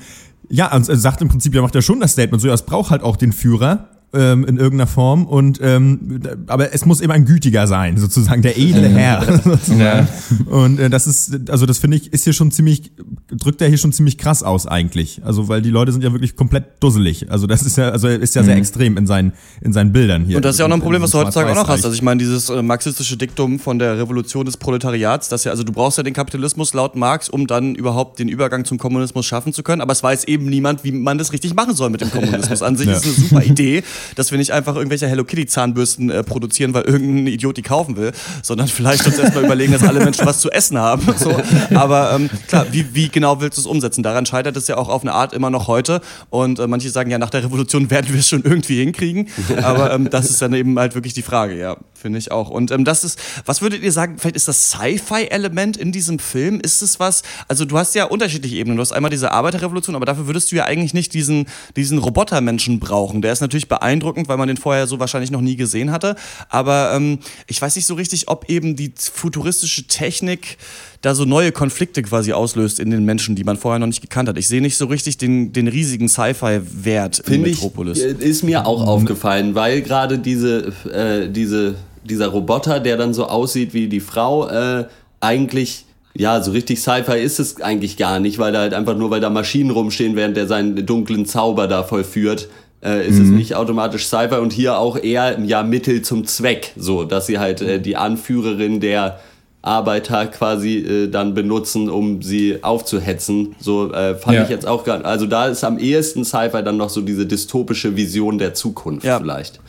[0.49, 2.63] ja, also er sagt im Prinzip, er macht ja schon das Statement, so ja, es
[2.63, 5.25] braucht halt auch den Führer, ähm, in irgendeiner Form.
[5.25, 9.25] Und ähm, aber es muss eben ein gütiger sein, sozusagen der edle Herr.
[9.77, 10.07] Ja.
[10.45, 12.91] Und äh, das ist, also das finde ich, ist hier schon ziemlich,
[13.31, 15.21] drückt er hier schon ziemlich krass aus eigentlich.
[15.23, 17.31] Also weil die Leute sind ja wirklich komplett dusselig.
[17.31, 20.25] Also das ist ja, also er ist ja sehr extrem in seinen in seinen Bildern
[20.25, 20.37] hier.
[20.37, 21.83] Und das ist ja auch noch ein In Problem, was du heutzutage auch noch hast.
[21.85, 25.63] Also ich meine, dieses äh, marxistische Diktum von der Revolution des Proletariats, dass ja, also
[25.63, 29.53] du brauchst ja den Kapitalismus laut Marx, um dann überhaupt den Übergang zum Kommunismus schaffen
[29.53, 29.81] zu können.
[29.81, 32.61] Aber es weiß eben niemand, wie man das richtig machen soll mit dem Kommunismus.
[32.61, 32.93] An sich Ja.
[32.93, 33.83] ist eine super Idee,
[34.15, 37.95] dass wir nicht einfach irgendwelche Hello Kitty Zahnbürsten äh, produzieren, weil irgendein Idiot die kaufen
[37.97, 41.03] will, sondern vielleicht uns erstmal überlegen, dass alle Menschen was zu essen haben.
[41.17, 41.33] So.
[41.73, 44.03] Aber ähm, klar, wie, wie genau willst du es umsetzen?
[44.03, 46.01] Daran scheitert es ja auch auf eine Art immer noch heute.
[46.29, 49.29] Und äh, manche sagen ja, nach der Revolution werden wir es schon irgendwie hinkriegen.
[49.63, 52.49] Aber ähm, das ist dann eben halt wirklich die Frage, ja, finde ich auch.
[52.49, 56.59] Und ähm, das ist, was würdet ihr sagen, vielleicht ist das Sci-Fi-Element in diesem Film?
[56.59, 58.77] Ist es was, also du hast ja unterschiedliche Ebenen.
[58.77, 62.79] Du hast einmal diese Arbeiterrevolution, aber dafür würdest du ja eigentlich nicht diesen, diesen Robotermenschen
[62.79, 63.21] brauchen.
[63.21, 66.15] Der ist natürlich beeindruckend, weil man den vorher so wahrscheinlich noch nie gesehen hatte.
[66.49, 70.57] Aber ähm, ich weiß nicht so richtig, ob eben die futuristische Technik
[71.01, 74.27] da so neue Konflikte quasi auslöst in den Menschen, die man vorher noch nicht gekannt
[74.27, 74.37] hat.
[74.37, 77.99] Ich sehe nicht so richtig den, den riesigen Sci-Fi-Wert in Finde ich, Metropolis.
[77.99, 83.27] äh, ist mir auch aufgefallen, weil gerade diese, äh, diese, dieser Roboter, der dann so
[83.27, 84.85] aussieht wie die Frau, äh,
[85.19, 89.09] eigentlich, ja, so richtig Sci-Fi ist es eigentlich gar nicht, weil da halt einfach nur,
[89.09, 92.47] weil da Maschinen rumstehen, während der seinen dunklen Zauber da vollführt,
[92.83, 97.03] äh, ist es nicht automatisch Sci-Fi und hier auch eher, ja, Mittel zum Zweck, so,
[97.03, 99.19] dass sie halt äh, die Anführerin der
[99.61, 103.55] Arbeiter quasi äh, dann benutzen, um sie aufzuhetzen.
[103.59, 104.43] So äh, fand Ja.
[104.43, 107.95] ich jetzt auch gar Also da ist am ehesten Sci-Fi dann noch so diese dystopische
[107.95, 109.17] Vision der Zukunft Ja.
[109.19, 109.59] vielleicht.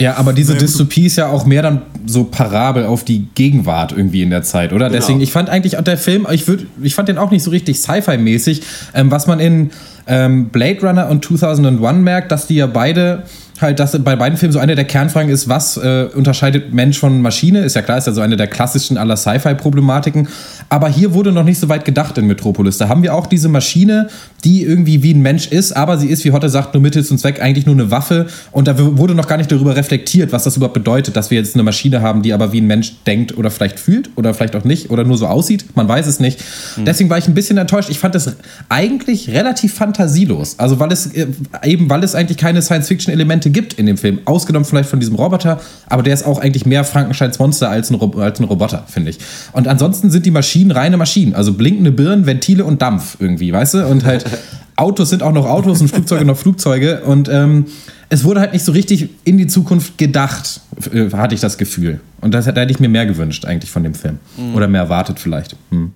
[0.00, 4.22] Ja, aber diese Dystopie ist ja auch mehr dann so parabel auf die Gegenwart irgendwie
[4.22, 4.90] in der Zeit, oder?
[4.90, 7.50] Deswegen, ich fand eigentlich auch der Film, ich, würd, ich fand den auch nicht so
[7.50, 8.62] richtig Sci-Fi-mäßig.
[8.92, 9.70] Ähm, was man in
[10.06, 13.24] ähm, Blade Runner und 2001 merkt, dass die ja beide
[13.60, 17.20] halt, dass bei beiden Filmen so eine der Kernfragen ist, was äh, unterscheidet Mensch von
[17.22, 17.60] Maschine?
[17.60, 20.28] Ist ja klar, ist ja so eine der klassischen aller Sci-Fi-Problematiken.
[20.68, 22.78] Aber hier wurde noch nicht so weit gedacht in Metropolis.
[22.78, 24.08] Da haben wir auch diese Maschine,
[24.44, 27.18] die irgendwie wie ein Mensch ist, aber sie ist, wie Hotte sagt, nur Mittel zum
[27.18, 28.26] Zweck eigentlich nur eine Waffe.
[28.52, 31.54] Und da wurde noch gar nicht darüber reflektiert, was das überhaupt bedeutet, dass wir jetzt
[31.54, 34.64] eine Maschine haben, die aber wie ein Mensch denkt oder vielleicht fühlt oder vielleicht auch
[34.64, 35.64] nicht oder nur so aussieht.
[35.74, 36.40] Man weiß es nicht.
[36.76, 37.90] Deswegen war ich ein bisschen enttäuscht.
[37.90, 38.36] Ich fand das
[38.68, 40.58] eigentlich relativ fantasielos.
[40.58, 41.26] Also weil es äh,
[41.64, 44.20] eben, weil es eigentlich keine Science-Fiction-Elemente gibt in dem Film.
[44.24, 47.94] Ausgenommen vielleicht von diesem Roboter, aber der ist auch eigentlich mehr Frankensteins Monster als ein,
[47.94, 49.18] Rob als ein Roboter, finde ich.
[49.52, 51.34] Und ansonsten sind die Maschinen reine Maschinen.
[51.34, 53.86] Also blinkende Birnen, Ventile und Dampf irgendwie, weißt du?
[53.86, 54.24] Und halt
[54.76, 57.02] Autos sind auch noch Autos und Flugzeuge noch Flugzeuge.
[57.02, 57.66] Und ähm,
[58.08, 60.60] es wurde halt nicht so richtig in die Zukunft gedacht,
[60.92, 62.00] äh, hatte ich das Gefühl.
[62.20, 64.18] Und das hätte ich mir mehr gewünscht eigentlich von dem Film.
[64.54, 65.56] Oder mehr erwartet vielleicht.
[65.70, 65.92] Hm.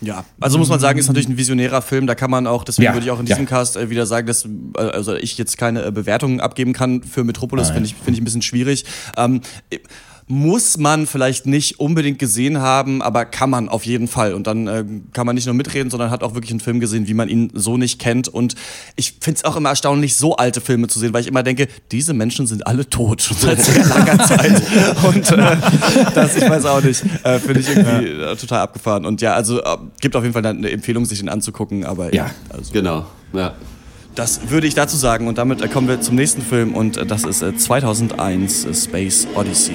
[0.00, 2.06] Ja, also muss man sagen, ist natürlich ein visionärer Film.
[2.06, 3.34] Da kann man auch, deswegen Ja, würde ich auch in ja.
[3.34, 7.24] diesem Cast äh, wieder sagen, dass äh, also ich jetzt keine Bewertungen abgeben kann für
[7.24, 8.84] Metropolis, finde ich, finde ich ein bisschen schwierig.
[9.16, 9.78] Ähm, äh,
[10.28, 14.34] muss man vielleicht nicht unbedingt gesehen haben, aber kann man auf jeden Fall.
[14.34, 17.08] Und dann äh, kann man nicht nur mitreden, sondern hat auch wirklich einen Film gesehen,
[17.08, 18.28] wie man ihn so nicht kennt.
[18.28, 18.54] Und
[18.96, 21.68] ich finde es auch immer erstaunlich, so alte Filme zu sehen, weil ich immer denke,
[21.90, 24.62] diese Menschen sind alle tot, schon seit sehr langer Zeit.
[25.02, 25.56] Und äh,
[26.14, 29.06] das, ich weiß auch nicht, äh, finde ich irgendwie äh, total abgefahren.
[29.06, 31.84] Und ja, also äh, gibt auf jeden Fall eine Empfehlung, sich den anzugucken.
[31.84, 32.30] Aber Ja.
[32.50, 33.54] also, Genau, ja.
[34.14, 35.26] das würde ich dazu sagen.
[35.26, 39.26] Und damit äh, kommen wir zum nächsten Film und das ist äh, 2001 äh, Space
[39.34, 39.74] Odyssey.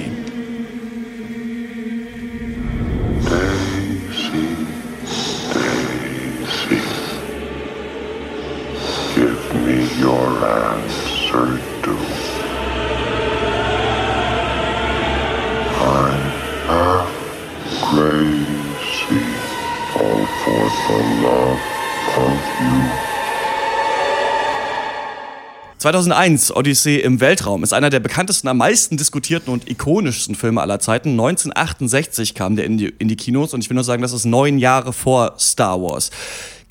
[25.84, 30.80] 2001, Odyssee im Weltraum, ist einer der bekanntesten, am meisten diskutierten und ikonischsten Filme aller
[30.80, 31.10] Zeiten.
[31.10, 34.24] 1968 kam der in die, in die Kinos und ich will nur sagen, das ist
[34.24, 36.10] neun Jahre vor Star Wars.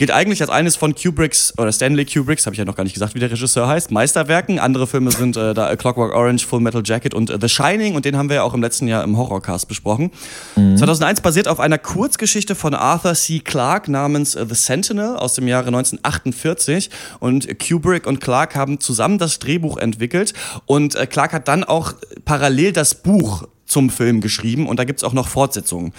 [0.03, 2.91] Gilt eigentlich als eines von Kubricks, oder Stanley Kubricks, habe ich ja noch gar nicht
[2.91, 4.59] gesagt, wie der Regisseur heißt, Meisterwerken.
[4.59, 7.95] Andere Filme sind äh, da A Clockwork Orange, Full Metal Jacket und äh, The Shining
[7.95, 10.11] und den haben wir ja auch im letzten Jahr im Horrorcast besprochen.
[10.55, 13.39] 2001 basiert auf einer Kurzgeschichte von Arthur C.
[13.39, 16.89] Clarke namens äh, The Sentinel aus dem Jahre 1948
[17.21, 20.33] und Kubrick und Clarke haben zusammen das Drehbuch entwickelt
[20.65, 21.93] und äh, Clarke hat dann auch
[22.25, 25.93] parallel das Buch zum Film geschrieben und da gibt's auch noch Fortsetzungen.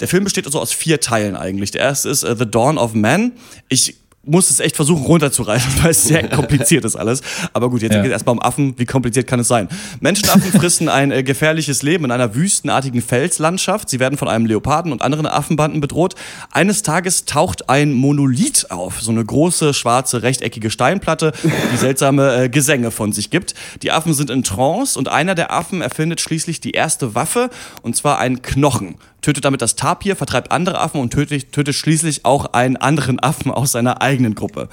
[0.00, 1.70] Der Film besteht also aus vier Teilen eigentlich.
[1.70, 3.32] Der erste ist äh, The Dawn of Man.
[3.68, 7.20] Ich muss es echt versuchen runterzureißen, weil es sehr kompliziert ist alles.
[7.52, 7.98] Aber gut, jetzt Ja.
[8.00, 8.72] geht es erstmal um Affen.
[8.78, 9.68] Wie kompliziert kann es sein?
[10.00, 13.90] Menschenaffen frissen ein äh, gefährliches Leben in einer wüstenartigen Felslandschaft.
[13.90, 16.14] Sie werden von einem Leoparden und anderen Affenbanden bedroht.
[16.50, 21.32] Eines Tages taucht ein Monolith auf, so eine große, schwarze, rechteckige Steinplatte,
[21.72, 23.54] die seltsame äh, Gesänge von sich gibt.
[23.82, 27.50] Die Affen sind in Trance und einer der Affen erfindet schließlich die erste Waffe,
[27.82, 32.24] und zwar einen Knochen tötet damit das Tapir, vertreibt andere Affen und tötet, tötet schließlich
[32.24, 34.68] auch einen anderen Affen aus seiner eigenen Gruppe.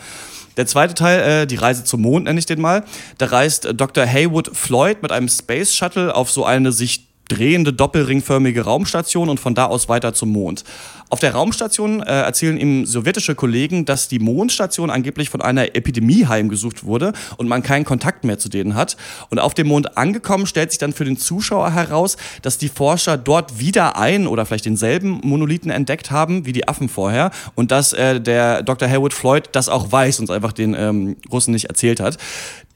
[0.57, 2.83] Der zweite Teil, äh, die Reise zum Mond nenne ich den mal,
[3.17, 4.05] da reist äh, Dr.
[4.05, 9.55] Haywood Floyd mit einem Space Shuttle auf so eine sich drehende doppelringförmige Raumstation und von
[9.55, 10.65] da aus weiter zum Mond.
[11.11, 16.25] Auf der Raumstation äh, erzählen ihm sowjetische Kollegen, dass die Mondstation angeblich von einer Epidemie
[16.25, 18.95] heimgesucht wurde und man keinen Kontakt mehr zu denen hat.
[19.29, 23.17] Und auf dem Mond angekommen stellt sich dann für den Zuschauer heraus, dass die Forscher
[23.17, 27.91] dort wieder einen oder vielleicht denselben Monolithen entdeckt haben wie die Affen vorher und dass
[27.91, 28.87] äh, der Dr.
[28.87, 32.19] Haywood Floyd das auch weiß und einfach den ähm, Russen nicht erzählt hat.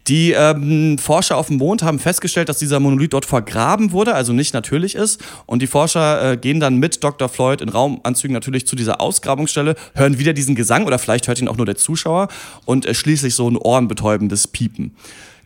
[0.08, 4.34] Die ähm, Forscher auf dem Mond haben festgestellt, dass dieser Monolith dort vergraben wurde, also
[4.34, 5.24] nicht natürlich ist.
[5.48, 7.28] Und die Forscher äh, gehen dann mit Dr.
[7.28, 11.48] Floyd in Raumanzügen natürlich zu dieser Ausgrabungsstelle, hören wieder diesen Gesang oder vielleicht hört ihn
[11.48, 12.28] auch nur der Zuschauer
[12.66, 14.96] und äh, schließlich so ein ohrenbetäubendes Piepen.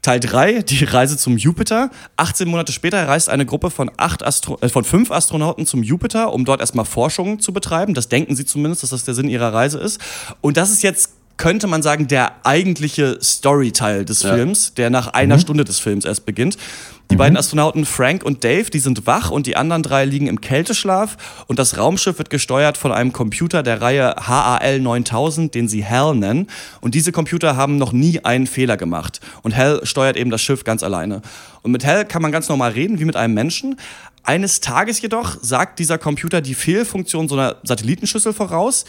[0.01, 1.89] Teil 3, die Reise zum Jupiter.
[2.17, 6.33] 18 Monate später reist eine Gruppe von, acht Astro äh, von fünf Astronauten zum Jupiter,
[6.33, 7.93] um dort erstmal Forschung zu betreiben.
[7.93, 9.99] Das denken sie zumindest, dass das der Sinn ihrer Reise ist.
[10.41, 15.39] Und das ist jetzt könnte man sagen, der eigentliche Storyteil des Films, der nach einer
[15.39, 16.57] Stunde des Films erst beginnt.
[17.11, 20.41] Die beiden Astronauten Frank und Dave, die sind wach und die anderen drei liegen im
[20.41, 25.83] Kälteschlaf und das Raumschiff wird gesteuert von einem Computer der Reihe HAL 9000, den sie
[25.83, 26.47] HAL nennen.
[26.81, 29.21] Und diese Computer haben noch nie einen Fehler gemacht.
[29.41, 31.21] Und HAL steuert eben das Schiff ganz alleine.
[31.63, 33.79] Und mit HAL kann man ganz normal reden, wie mit einem Menschen.
[34.23, 38.85] Eines Tages jedoch sagt dieser Computer die Fehlfunktion so einer Satellitenschüssel voraus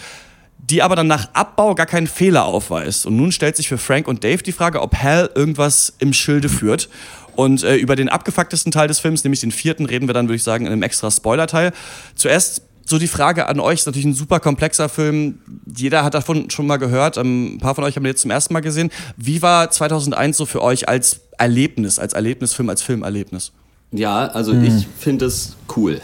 [0.69, 3.07] die aber dann nach Abbau gar keinen Fehler aufweist.
[3.07, 6.49] Und nun stellt sich für Frank und Dave die Frage, ob Hal irgendwas im Schilde
[6.49, 6.89] führt.
[7.37, 10.37] Und äh, über den abgefucktesten Teil des Films, nämlich den vierten, reden wir dann, würde
[10.37, 11.73] ich sagen, in einem extra Spoiler-Teil.
[12.15, 15.39] Zuerst so die Frage an euch, ist natürlich ein super komplexer Film.
[15.75, 17.17] Jeder hat davon schon mal gehört.
[17.17, 18.91] Ähm, ein paar von euch haben ihn jetzt zum ersten Mal gesehen.
[19.17, 23.53] Wie war 2001 so für euch als Erlebnis, als Erlebnisfilm, als Filmerlebnis?
[23.93, 26.01] Ja, also ich finde es cool.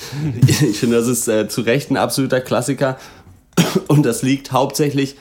[0.46, 2.98] ich finde, das ist äh, zu Recht ein absoluter Klassiker.
[3.88, 5.16] Und das liegt hauptsächlich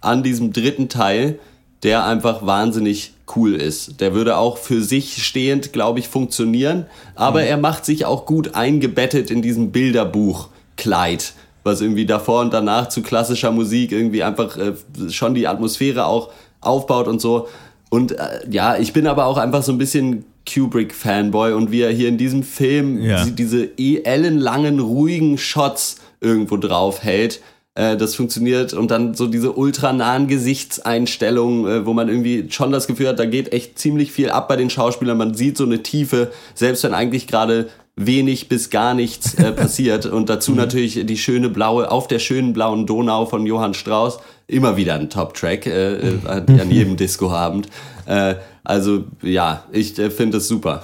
[0.00, 1.38] an diesem dritten Teil,
[1.82, 4.00] der einfach wahnsinnig cool ist.
[4.00, 6.86] Der würde auch für sich stehend, glaube ich, funktionieren.
[7.14, 11.32] Aber er macht sich auch gut eingebettet in diesem Bilderbuch-Kleid,
[11.64, 14.72] was irgendwie davor und danach zu klassischer Musik irgendwie einfach äh,
[15.10, 17.48] schon die Atmosphäre auch aufbaut und so.
[17.90, 21.92] Und äh, ja, ich bin aber auch einfach so ein bisschen Kubrick-Fanboy und wie er
[21.92, 23.24] hier in diesem Film Ja.
[23.24, 27.40] die- diese eh ellenlangen, ruhigen Shots irgendwo drauf hält.
[27.74, 32.86] Äh, das funktioniert und dann so diese ultranahen Gesichtseinstellungen, äh, wo man irgendwie schon das
[32.86, 35.16] Gefühl hat, da geht echt ziemlich viel ab bei den Schauspielern.
[35.16, 40.04] Man sieht so eine Tiefe, selbst wenn eigentlich gerade wenig bis gar nichts äh, passiert.
[40.04, 44.18] Und dazu natürlich die schöne blaue, auf der schönen blauen Donau von Johann Strauss.
[44.46, 47.68] Immer wieder ein Top-Track äh, äh, an jedem Discoabend.
[48.04, 50.82] Äh, also ja, ich äh, finde es super.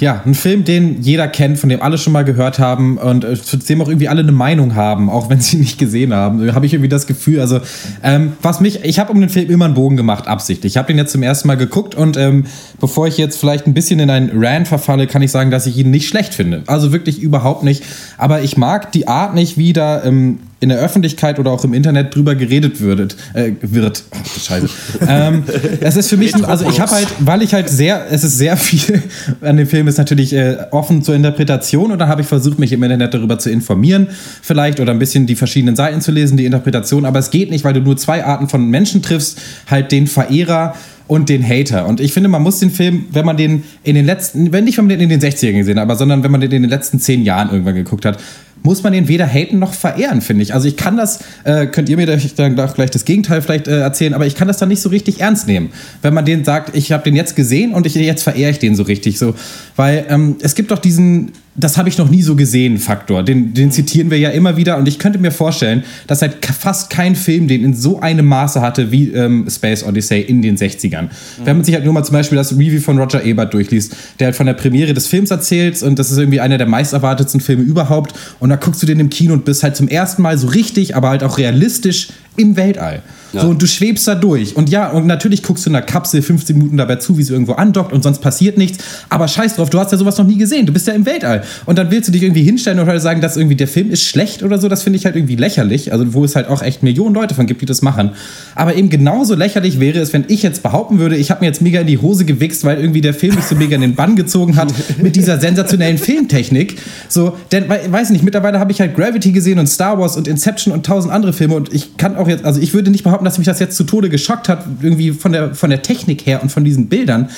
[0.00, 3.34] Ja, ein Film, den jeder kennt, von dem alle schon mal gehört haben und äh,
[3.34, 6.54] zu dem auch irgendwie alle eine Meinung haben, auch wenn sie ihn nicht gesehen haben.
[6.54, 7.40] Habe ich irgendwie das Gefühl.
[7.40, 7.60] Also,
[8.02, 10.72] ähm, was mich, ich habe um den Film immer einen Bogen gemacht, absichtlich.
[10.72, 12.46] Ich habe den jetzt zum ersten Mal geguckt und ähm,
[12.80, 15.76] bevor ich jetzt vielleicht ein bisschen in einen Rant verfalle, kann ich sagen, dass ich
[15.76, 16.62] ihn nicht schlecht finde.
[16.66, 17.82] Also wirklich überhaupt nicht.
[18.16, 21.72] Aber ich mag die Art nicht, wie da ähm, in der Öffentlichkeit oder auch im
[21.72, 24.04] Internet drüber geredet würdet, äh, wird.
[24.10, 24.68] Ach, Scheiße.
[25.08, 25.42] ähm,
[25.80, 28.58] es ist für mich, also ich habe halt, weil ich halt sehr, es ist sehr
[28.58, 29.02] viel
[29.40, 32.72] an dem Film ist natürlich äh, offen zur Interpretation und dann habe ich versucht, mich
[32.72, 34.08] im Internet darüber zu informieren,
[34.42, 37.06] vielleicht oder ein bisschen die verschiedenen Seiten zu lesen, die Interpretation.
[37.06, 40.74] Aber es geht nicht, weil du nur zwei Arten von Menschen triffst, halt den Verehrer
[41.06, 41.86] und den Hater.
[41.86, 44.78] Und ich finde, man muss den Film, wenn man den in den letzten, wenn nicht,
[44.78, 46.70] wenn man den in den 60ern gesehen hat, aber sondern wenn man den in den
[46.70, 48.18] letzten zehn Jahren irgendwann geguckt hat,
[48.62, 50.52] muss man den weder haten noch verehren, finde ich.
[50.54, 53.80] Also ich kann das, äh, könnt ihr mir da- dann gleich das Gegenteil vielleicht äh,
[53.80, 55.70] erzählen, aber ich kann das dann nicht so richtig ernst nehmen.
[56.02, 58.76] Wenn man den sagt, ich habe den jetzt gesehen und ich, jetzt verehre ich den
[58.76, 59.18] so richtig.
[59.18, 59.34] So.
[59.76, 63.24] Weil ähm, es gibt doch diesen, das habe ich noch nie so gesehen, Faktor.
[63.24, 66.90] Den, den zitieren wir ja immer wieder und ich könnte mir vorstellen, dass halt fast
[66.90, 71.08] kein Film den in so einem Maße hatte wie ähm, Space Odyssey in den 60ern.
[71.44, 74.26] Wenn man sich halt nur mal zum Beispiel das Review von Roger Ebert durchliest, der
[74.26, 77.64] halt von der Premiere des Films erzählt und das ist irgendwie einer der meisterwartetsten Filme
[77.64, 80.46] überhaupt und da guckst du den im Kino und bist halt zum ersten Mal so
[80.46, 83.02] richtig, aber halt auch realistisch im Weltall.
[83.32, 83.42] Ja.
[83.42, 84.56] So, und du schwebst da durch.
[84.56, 87.32] Und ja, und natürlich guckst du in der Kapsel 15 Minuten dabei zu, wie sie
[87.32, 88.82] irgendwo andockt und sonst passiert nichts.
[89.08, 90.66] Aber scheiß drauf, du hast ja sowas noch nie gesehen.
[90.66, 91.44] Du bist ja im Weltall.
[91.64, 94.42] Und dann willst du dich irgendwie hinstellen oder sagen, dass irgendwie der Film ist schlecht
[94.42, 94.68] oder so.
[94.68, 95.92] Das finde ich halt irgendwie lächerlich.
[95.92, 98.10] Also, wo es halt auch echt Millionen Leute von gibt, die das machen.
[98.56, 101.62] Aber eben genauso lächerlich wäre es, wenn ich jetzt behaupten würde, ich habe mir jetzt
[101.62, 104.16] mega in die Hose gewichst, weil irgendwie der Film mich so mega in den Bann
[104.16, 106.78] gezogen hat mit dieser sensationellen Filmtechnik.
[107.08, 110.26] So, denn, we- weiß nicht, mittlerweile habe ich halt Gravity gesehen und Star Wars und
[110.26, 113.24] Inception und tausend andere Filme und ich kann auch jetzt, also ich würde nicht behaupten,
[113.24, 116.42] dass mich das jetzt zu Tode geschockt hat, irgendwie von der, von der Technik her
[116.42, 117.28] und von diesen Bildern.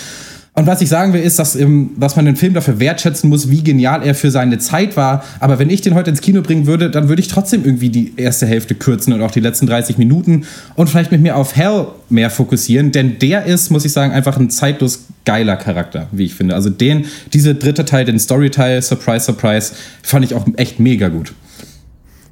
[0.54, 3.48] Und was ich sagen will, ist, dass, ähm, dass man den Film dafür wertschätzen muss,
[3.48, 5.24] wie genial er für seine Zeit war.
[5.40, 8.12] Aber wenn ich den heute ins Kino bringen würde, dann würde ich trotzdem irgendwie die
[8.18, 11.86] erste Hälfte kürzen und auch die letzten 30 Minuten und vielleicht mit mir auf Hell
[12.10, 12.92] mehr fokussieren.
[12.92, 16.54] Denn der ist, muss ich sagen, einfach ein zeitlos geiler Charakter, wie ich finde.
[16.54, 21.32] Also den, diese dritte Teil, den Storyteil, Surprise, Surprise, fand ich auch echt mega gut.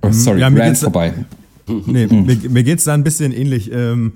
[0.03, 1.13] Oh, sorry, Ja, vorbei.
[1.67, 3.71] Nee, mir, mir geht es da ein bisschen ähnlich.
[3.73, 4.13] Ähm,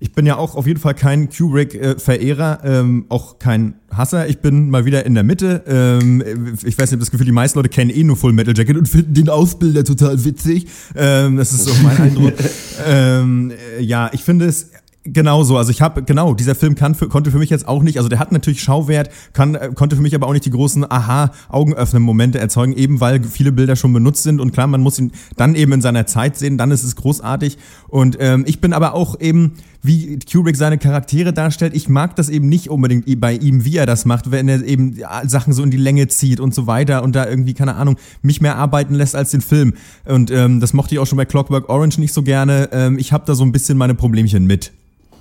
[0.00, 4.28] ich bin ja auch auf jeden Fall kein Kubrick-Verehrer, ähm, auch kein Hasser.
[4.28, 5.62] Ich bin mal wieder in der Mitte.
[5.66, 6.22] Ähm,
[6.62, 8.54] ich weiß nicht, ich habe das Gefühl, die meisten Leute kennen eh nur Full Metal
[8.56, 10.66] Jacket und finden den Ausbilder total witzig.
[10.94, 12.34] Ähm, das ist so mein Eindruck.
[12.86, 14.72] ähm, äh, ja, ich finde es
[15.06, 17.98] Genauso, also ich habe genau, dieser Film kann für, konnte für mich jetzt auch nicht,
[17.98, 20.90] also der hat natürlich Schauwert, kann, äh, konnte für mich aber auch nicht die großen
[20.90, 24.98] aha augenöffnenden Momente erzeugen, eben weil viele Bilder schon benutzt sind und klar, man muss
[24.98, 28.72] ihn dann eben in seiner Zeit sehen, dann ist es großartig und ähm, ich bin
[28.72, 33.34] aber auch eben wie Kubrick seine Charaktere darstellt, ich mag das eben nicht unbedingt bei
[33.34, 36.40] ihm, wie er das macht, wenn er eben ja, Sachen so in die Länge zieht
[36.40, 39.74] und so weiter und da irgendwie, keine Ahnung, mich mehr arbeiten lässt als den Film.
[40.06, 42.70] Und ähm, das mochte ich auch schon bei Clockwork Orange nicht so gerne.
[42.72, 44.72] Ähm, ich habe da so ein bisschen meine Problemchen mit.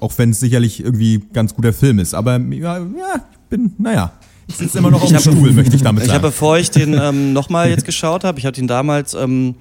[0.04, 2.14] Auch wenn es sicherlich irgendwie ganz guter Film ist.
[2.14, 4.12] Aber ja, ja ich bin, naja.
[4.48, 6.22] Ich sitze immer noch auf dem Stuhl, möchte ich damit Ich sagen.
[6.22, 9.56] habe, bevor ich den ähm, nochmal jetzt geschaut habe, ich habe ihn damals ähm,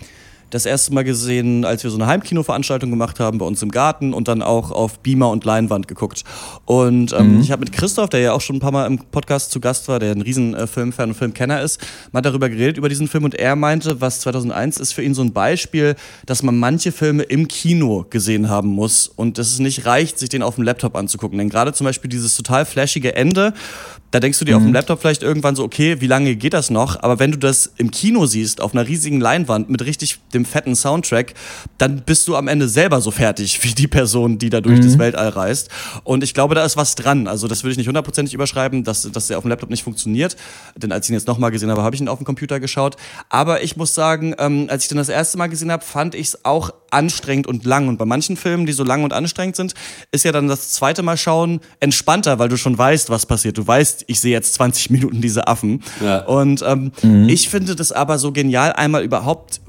[0.53, 4.13] das erste Mal gesehen, als wir so eine Heimkinoveranstaltung gemacht haben bei uns im Garten
[4.13, 6.25] und dann auch auf Beamer und Leinwand geguckt.
[6.67, 9.51] Und ähm, ich habe mit Christoph, der ja auch schon ein paar Mal im Podcast
[9.51, 11.81] zu Gast war, der ein riesen äh, Filmfan und Filmkenner ist,
[12.13, 15.23] mal darüber geredet, über diesen Film und er meinte, was 2001 ist für ihn so
[15.23, 19.87] ein Beispiel, dass man manche Filme im Kino gesehen haben muss und dass es nicht
[19.87, 21.39] reicht, sich den auf dem Laptop anzugucken.
[21.39, 23.55] Denn gerade zum Beispiel dieses total flashige Ende,
[24.13, 26.69] da denkst du dir auf dem Laptop vielleicht irgendwann so, okay, wie lange geht das
[26.69, 27.03] noch?
[27.03, 30.77] Aber wenn du das im Kino siehst, auf einer riesigen Leinwand mit richtig dem fetten
[30.77, 31.33] Soundtrack,
[31.79, 34.99] dann bist du am Ende selber so fertig wie die Person, die da durch das
[34.99, 35.71] Weltall reist.
[36.05, 37.27] Und ich glaube, da ist was dran.
[37.27, 40.37] Also das würde ich nicht hundertprozentig überschreiben, dass, dass der auf dem Laptop nicht funktioniert.
[40.77, 42.97] Denn als ich ihn jetzt nochmal gesehen habe, habe ich ihn auf dem Computer geschaut.
[43.31, 46.29] Aber ich muss sagen, ähm, als ich den das erste Mal gesehen habe, fand ich
[46.29, 47.89] es auch anstrengend und lang.
[47.89, 49.73] Und bei manchen Filmen, die so lang und anstrengend sind,
[50.11, 53.57] ist ja dann das zweite Mal schauen entspannter, weil du schon weißt, was passiert.
[53.57, 55.83] Du weißt, ich sehe jetzt 20 Minuten diese Affen.
[56.03, 56.25] Ja.
[56.25, 56.93] Und ähm,
[57.29, 59.61] ich finde das aber so genial, einmal überhaupt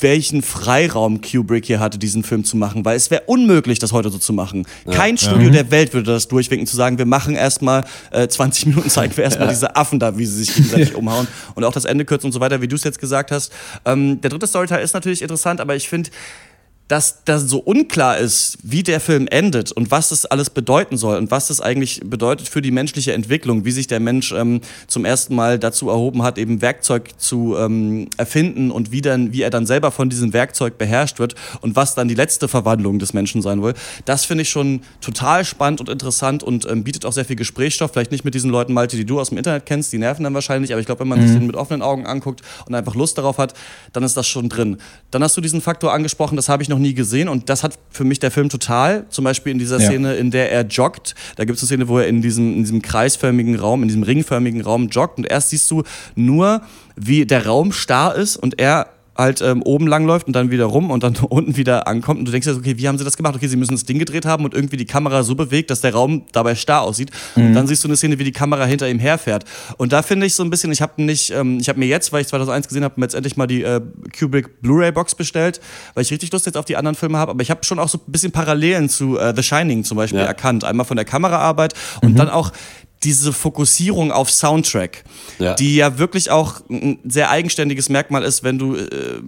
[0.00, 4.10] welchen Freiraum Kubrick hier hatte, diesen Film zu machen, weil es wäre unmöglich, das heute
[4.10, 4.66] so zu machen.
[4.90, 8.90] Kein Studio der Welt würde das durchwinken, zu sagen, wir machen erstmal äh, 20 Minuten,
[8.90, 12.04] zeigen wir erstmal diese Affen da, wie sie sich gegenseitig umhauen und auch das Ende
[12.04, 13.52] kürzen und so weiter, wie du es jetzt gesagt hast.
[13.84, 16.10] Ähm, der dritte Storyteil ist natürlich interessant, aber ich finde,
[16.88, 21.16] dass das so unklar ist, wie der Film endet und was das alles bedeuten soll
[21.16, 25.04] und was das eigentlich bedeutet für die menschliche Entwicklung, wie sich der Mensch ähm, zum
[25.04, 29.50] ersten Mal dazu erhoben hat, eben Werkzeug zu ähm, erfinden und wie, dann, wie er
[29.50, 33.42] dann selber von diesem Werkzeug beherrscht wird und was dann die letzte Verwandlung des Menschen
[33.42, 33.74] sein will.
[34.04, 37.92] Das finde ich schon total spannend und interessant und ähm, bietet auch sehr viel Gesprächsstoff.
[37.92, 40.34] Vielleicht nicht mit diesen Leuten, Malte, die du aus dem Internet kennst, die nerven dann
[40.34, 43.18] wahrscheinlich, aber ich glaube, wenn man sich den mit offenen Augen anguckt und einfach Lust
[43.18, 43.54] darauf hat,
[43.92, 44.78] dann ist das schon drin.
[45.10, 47.78] Dann hast du diesen Faktor angesprochen, das habe ich noch nie gesehen und das hat
[47.90, 49.06] für mich der Film total.
[49.08, 49.86] Zum Beispiel in dieser Ja.
[49.86, 51.14] Szene, in der er joggt.
[51.36, 54.02] Da gibt es eine Szene, wo er in diesem, in diesem kreisförmigen Raum, in diesem
[54.02, 55.82] ringförmigen Raum joggt und erst siehst du
[56.14, 56.62] nur,
[56.96, 60.90] wie der Raum starr ist und er halt ähm, oben langläuft und dann wieder rum
[60.90, 63.34] und dann unten wieder ankommt und du denkst dir, okay, wie haben sie das gemacht?
[63.36, 65.94] Okay, sie müssen das Ding gedreht haben und irgendwie die Kamera so bewegt, dass der
[65.94, 67.10] Raum dabei starr aussieht.
[67.34, 69.44] Und dann siehst du eine Szene, wie die Kamera hinter ihm herfährt.
[69.78, 72.12] Und da finde ich so ein bisschen, ich habe nicht, ähm, ich habe mir jetzt,
[72.12, 73.80] weil ich 2001 gesehen habe, mir jetzt endlich mal die äh,
[74.18, 75.60] Kubrick Blu-ray Box bestellt,
[75.94, 77.30] weil ich richtig Lust jetzt auf die anderen Filme habe.
[77.32, 80.20] Aber ich habe schon auch so ein bisschen Parallelen zu äh, The Shining zum Beispiel
[80.20, 80.26] Ja.
[80.26, 80.64] erkannt.
[80.64, 82.52] Einmal von der Kameraarbeit und dann auch
[83.06, 85.04] diese Fokussierung auf Soundtrack,
[85.38, 85.54] Ja.
[85.54, 89.20] die ja wirklich auch ein sehr eigenständiges Merkmal ist, wenn du äh,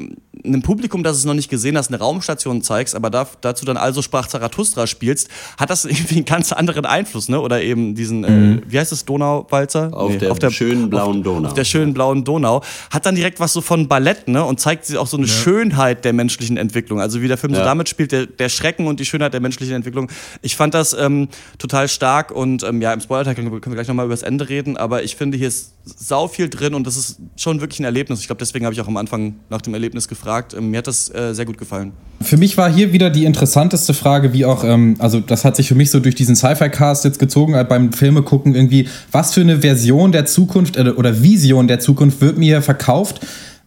[0.44, 3.76] einem Publikum, das es noch nicht gesehen hast, eine Raumstation zeigst, aber da, dazu dann
[3.76, 7.40] also sprach Zarathustra spielst, hat das irgendwie einen ganz anderen Einfluss, ne?
[7.40, 9.90] Oder eben diesen, äh, wie heißt es, Donauwalzer?
[10.30, 11.48] Auf der schönen blauen Donau.
[11.48, 12.62] Auf der schönen blauen Donau.
[12.90, 14.44] Hat dann direkt was so von Ballett, ne?
[14.44, 17.00] Und zeigt auch so eine Schönheit der menschlichen Entwicklung.
[17.00, 17.64] Also wie der Film so Ja.
[17.64, 20.10] damit spielt, der, der Schrecken und die Schönheit der menschlichen Entwicklung.
[20.42, 23.76] Ich fand das ähm, total stark und ähm, ja, im Spoiler-Teil können wir können wir
[23.76, 26.86] gleich nochmal über das Ende reden, aber ich finde, hier ist sau viel drin und
[26.86, 28.20] das ist schon wirklich ein Erlebnis.
[28.20, 30.27] Ich glaube, deswegen habe ich auch am Anfang nach dem Erlebnis gefragt.
[30.28, 30.54] Gefragt.
[30.54, 31.92] Ähm, mir hat das äh, sehr gut gefallen.
[32.20, 35.68] Für mich war hier wieder die interessanteste Frage, wie auch, ähm, also das hat sich
[35.68, 39.40] für mich so durch diesen Sci-Fi-Cast jetzt gezogen, halt beim Filme gucken irgendwie, was für
[39.40, 43.20] eine Version der Zukunft äh, oder Vision der Zukunft wird mir verkauft,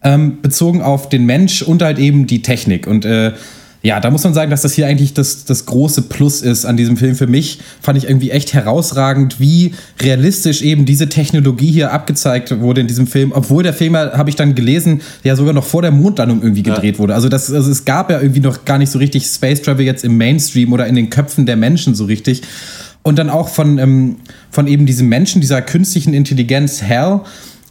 [0.04, 2.86] ähm, bezogen auf den Mensch und halt eben die Technik.
[2.86, 3.32] Und äh,
[3.84, 6.76] ja, da muss man sagen, dass das hier eigentlich das, das große Plus ist an
[6.76, 7.16] diesem Film.
[7.16, 12.82] Für mich fand ich irgendwie echt herausragend, wie realistisch eben diese Technologie hier abgezeigt wurde
[12.82, 13.32] in diesem Film.
[13.32, 16.94] Obwohl der Film, habe ich dann gelesen, ja sogar noch vor der Mondlandung irgendwie gedreht
[16.94, 16.98] ja.
[17.00, 17.14] wurde.
[17.14, 20.04] Also, das, also es gab ja irgendwie noch gar nicht so richtig Space Travel jetzt
[20.04, 22.42] im Mainstream oder in den Köpfen der Menschen so richtig.
[23.02, 24.16] Und dann auch von, ähm,
[24.52, 27.22] von eben diesem Menschen, dieser künstlichen Intelligenz Hell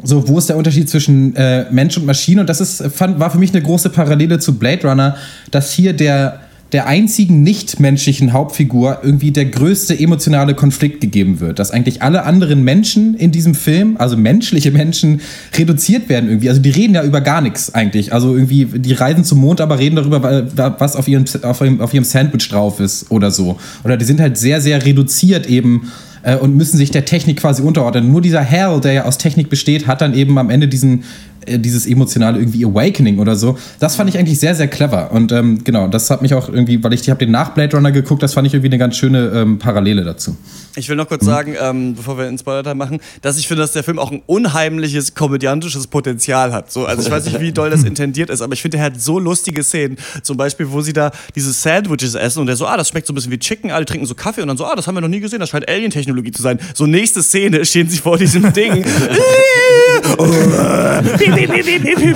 [0.03, 2.41] so, wo ist der Unterschied zwischen äh, Mensch und Maschine?
[2.41, 5.15] Und das ist, fand, war für mich eine große Parallele zu Blade Runner,
[5.51, 6.41] dass hier der,
[6.71, 11.59] der einzigen nichtmenschlichen Hauptfigur irgendwie der größte emotionale Konflikt gegeben wird.
[11.59, 15.21] Dass eigentlich alle anderen Menschen in diesem Film, also menschliche Menschen,
[15.57, 16.49] reduziert werden irgendwie.
[16.49, 18.13] Also die reden ja über gar nichts eigentlich.
[18.13, 20.47] Also irgendwie, die reisen zum Mond, aber reden darüber,
[20.79, 23.59] was auf ihrem, auf ihrem, auf ihrem Sandwich drauf ist oder so.
[23.83, 25.91] Oder die sind halt sehr, sehr reduziert eben
[26.23, 28.11] äh, und müssen sich der Technik quasi unterordnen.
[28.11, 31.03] Nur dieser Hell, der ja aus Technik besteht, hat dann eben am Ende diesen
[31.47, 33.57] dieses emotionale irgendwie Awakening oder so.
[33.79, 35.11] Das fand ich eigentlich sehr, sehr clever.
[35.11, 37.75] Und ähm, genau, das hat mich auch irgendwie, weil ich, ich habe den nach Blade
[37.75, 40.35] Runner geguckt, das fand ich irgendwie eine ganz schöne ähm, Parallele dazu.
[40.75, 41.27] Ich will noch kurz mhm.
[41.27, 44.21] sagen, ähm, bevor wir ins Spoiler machen, dass ich finde, dass der Film auch ein
[44.25, 46.71] unheimliches komödiantisches Potenzial hat.
[46.71, 49.01] So, also ich weiß nicht, wie doll das intendiert ist, aber ich finde, er hat
[49.01, 49.97] so lustige Szenen.
[50.21, 53.13] Zum Beispiel, wo sie da diese Sandwiches essen und der so, ah, das schmeckt so
[53.13, 55.01] ein bisschen wie Chicken, alle trinken so Kaffee und dann so, ah, das haben wir
[55.01, 56.59] noch nie gesehen, das scheint Alien-Technologie zu sein.
[56.73, 58.85] So nächste Szene stehen sie vor diesem Ding.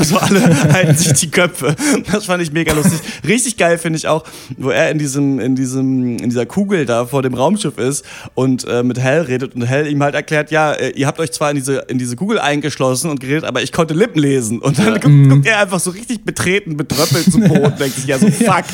[0.03, 0.41] so alle
[0.73, 1.75] halten sich die Köpfe.
[2.11, 2.99] Das fand ich mega lustig.
[3.27, 4.23] Richtig geil finde ich auch,
[4.57, 8.65] wo er in diesem, in diesem, in dieser Kugel da vor dem Raumschiff ist und
[8.67, 11.49] äh, mit Hell redet und Hell ihm halt erklärt, ja, äh, ihr habt euch zwar
[11.49, 14.59] in diese, in diese Kugel eingeschlossen und geredet, aber ich konnte Lippen lesen.
[14.59, 15.29] Und dann guckt, mhm.
[15.29, 18.65] guckt, er einfach so richtig betreten, betröppelt zum Boden und denkt sich, ja so, fuck,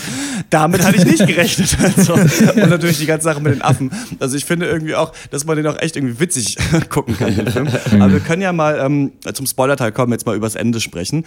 [0.50, 1.78] damit hatte ich nicht gerechnet.
[1.92, 3.92] Also, und natürlich die ganze Sache mit den Affen.
[4.20, 6.58] Also ich finde irgendwie auch, dass man den auch echt irgendwie witzig
[6.90, 7.68] gucken kann, den Film.
[8.00, 11.26] Aber wir können ja mal ähm, zum Spoiler-Teil kommen, jetzt mal übers Ende sprechen.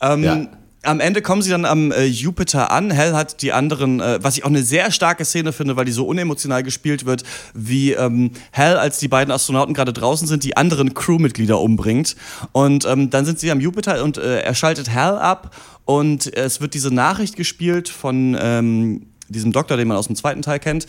[0.00, 0.46] Ähm, ja.
[0.82, 2.92] Am Ende kommen sie dann am äh, Jupiter an.
[2.92, 5.90] Hell hat die anderen, äh, was ich auch eine sehr starke Szene finde, weil die
[5.92, 10.56] so unemotional gespielt wird, wie ähm, Hell, als die beiden Astronauten gerade draußen sind, die
[10.56, 12.14] anderen Crewmitglieder umbringt.
[12.52, 16.60] Und ähm, dann sind sie am Jupiter und äh, er schaltet Hell ab und es
[16.60, 20.86] wird diese Nachricht gespielt von ähm, diesem Doktor, den man aus dem zweiten Teil kennt,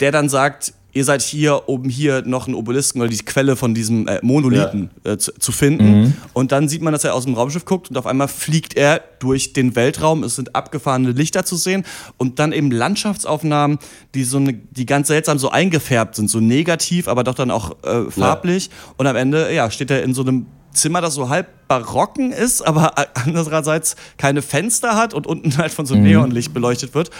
[0.00, 3.72] der dann sagt, ihr seid hier, um hier noch einen Obelisken oder die Quelle von
[3.72, 5.12] diesem äh, Monolithen ja.
[5.12, 6.00] äh, zu, zu, finden.
[6.00, 6.14] Mhm.
[6.32, 9.00] Und dann sieht man, dass er aus dem Raumschiff guckt und auf einmal fliegt er
[9.20, 10.24] durch den Weltraum.
[10.24, 11.84] Es sind abgefahrene Lichter zu sehen
[12.16, 13.78] und dann eben Landschaftsaufnahmen,
[14.16, 17.76] die so eine, die ganz seltsam so eingefärbt sind, so negativ, aber doch dann auch
[17.84, 18.66] äh, farblich.
[18.66, 18.94] Ja.
[18.96, 22.62] Und am Ende, ja, steht er in so einem Zimmer, das so halb barocken ist,
[22.62, 26.02] aber andererseits keine Fenster hat und unten halt von so mhm.
[26.02, 27.10] Neonlicht beleuchtet wird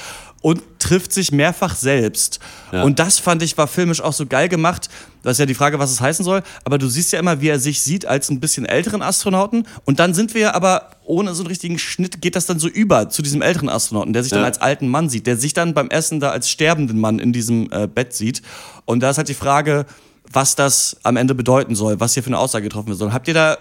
[0.41, 2.39] und trifft sich mehrfach selbst.
[2.73, 2.83] Ja.
[2.83, 4.89] Und das fand ich war filmisch auch so geil gemacht.
[5.23, 6.43] Das ist ja die Frage, was es heißen soll.
[6.65, 9.67] Aber du siehst ja immer, wie er sich sieht als ein bisschen älteren Astronauten.
[9.85, 13.09] Und dann sind wir aber ohne so einen richtigen Schnitt, geht das dann so über
[13.09, 14.39] zu diesem älteren Astronauten, der sich ja.
[14.39, 17.33] dann als alten Mann sieht, der sich dann beim Essen da als sterbenden Mann in
[17.33, 18.43] diesem äh, Bett sieht.
[18.85, 19.87] Und da ist halt die Frage,
[20.33, 23.13] was das am Ende bedeuten soll, was hier für eine Aussage getroffen wird soll.
[23.13, 23.59] Habt ihr da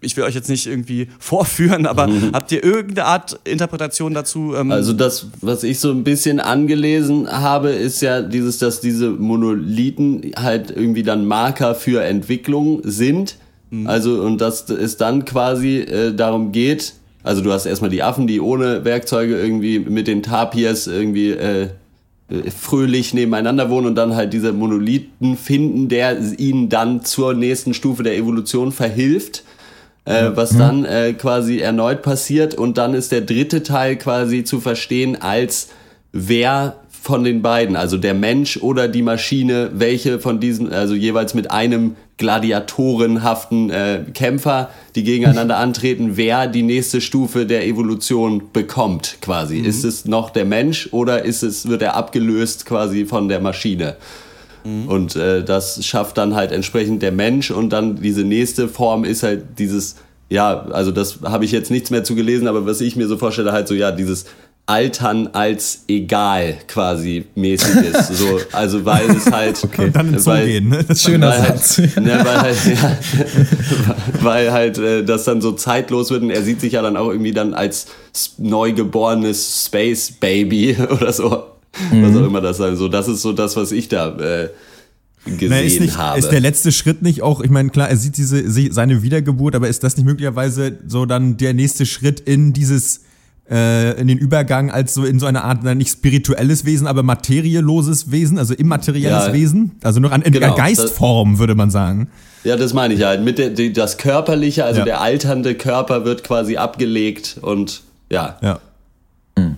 [0.00, 2.30] ich will euch jetzt nicht irgendwie vorführen, aber mhm.
[2.32, 4.54] habt ihr irgendeine Art Interpretation dazu?
[4.56, 9.10] Ähm also das, was ich so ein bisschen angelesen habe, ist ja dieses, dass diese
[9.10, 13.36] Monolithen halt irgendwie dann Marker für Entwicklung sind.
[13.70, 13.86] Mhm.
[13.86, 18.26] Also und dass es dann quasi äh, darum geht, also du hast erstmal die Affen,
[18.26, 21.68] die ohne Werkzeuge irgendwie mit den Tapirs irgendwie äh,
[22.30, 27.74] äh, fröhlich nebeneinander wohnen und dann halt diese Monolithen finden, der ihnen dann zur nächsten
[27.74, 29.44] Stufe der Evolution verhilft,
[30.08, 30.58] äh, was mhm.
[30.58, 35.68] dann äh, quasi erneut passiert und dann ist der dritte Teil quasi zu verstehen als
[36.12, 41.32] wer von den beiden, also der Mensch oder die Maschine, welche von diesen, also jeweils
[41.32, 49.18] mit einem gladiatorenhaften äh, Kämpfer, die gegeneinander antreten, wer die nächste Stufe der Evolution bekommt,
[49.20, 49.60] quasi.
[49.60, 49.64] Mhm.
[49.64, 53.96] Ist es noch der Mensch oder ist es, wird er abgelöst quasi von der Maschine?
[54.68, 54.88] Mhm.
[54.88, 59.22] Und äh, das schafft dann halt entsprechend der Mensch und dann diese nächste Form ist
[59.22, 59.96] halt dieses,
[60.28, 63.16] ja, also das habe ich jetzt nichts mehr zu gelesen, aber was ich mir so
[63.16, 64.26] vorstelle, halt so, ja, dieses
[64.66, 68.08] Altern als egal quasi mäßig ist.
[68.08, 69.64] So, also weil es halt.
[69.64, 70.84] Okay, und dann ins weil, gehen, ne?
[70.84, 71.78] Das ist schöner weil halt, Satz.
[71.78, 72.98] ne, weil halt, ja,
[74.20, 77.08] weil halt äh, das dann so zeitlos wird und er sieht sich ja dann auch
[77.08, 77.86] irgendwie dann als
[78.36, 81.44] neugeborenes Space Baby oder so.
[81.90, 82.02] Mhm.
[82.02, 84.16] Was auch immer das sein So, das ist so das, was ich da.
[84.18, 84.48] Äh,
[85.24, 86.18] gesehen Na, ist nicht, habe.
[86.18, 89.68] Ist der letzte Schritt nicht auch, ich meine, klar, er sieht diese, seine Wiedergeburt, aber
[89.68, 93.02] ist das nicht möglicherweise so dann der nächste Schritt in dieses
[93.50, 98.10] äh, in den Übergang als so in so eine Art, nicht spirituelles Wesen, aber materieloses
[98.10, 99.32] Wesen, also immaterielles Ja.
[99.32, 99.72] Wesen.
[99.82, 102.08] Also noch an, in Genau, der Geistform, würde man sagen.
[102.44, 103.24] Ja, das meine ich halt.
[103.24, 104.84] Mit der, die, das Körperliche, also Ja.
[104.84, 108.60] der alternde Körper wird quasi abgelegt und ja, Ja.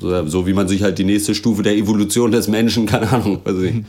[0.00, 3.40] So, so wie man sich halt die nächste Stufe der Evolution des Menschen, keine Ahnung,
[3.44, 3.84] weiß ich.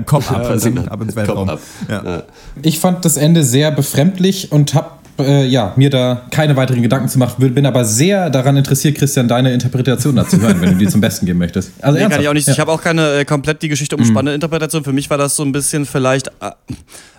[0.06, 0.90] Kopf ab, ich dann nicht.
[0.90, 1.48] ab ins Weltraum.
[1.48, 1.60] ab.
[1.88, 2.04] Ja.
[2.04, 2.22] Ja.
[2.62, 7.08] Ich fand das Ende sehr befremdlich und habe äh, ja, mir da keine weiteren Gedanken
[7.08, 7.54] zu machen.
[7.54, 11.26] Bin aber sehr daran interessiert, Christian, deine Interpretation dazu hören, wenn du die zum Besten
[11.26, 11.72] geben möchtest.
[11.82, 12.46] Also Nee, kann ich auch nicht.
[12.46, 12.52] Ja.
[12.52, 14.84] Ich habe auch keine äh, komplett die Geschichte umspannende Interpretation.
[14.84, 16.50] Für mich war das so ein bisschen vielleicht, äh,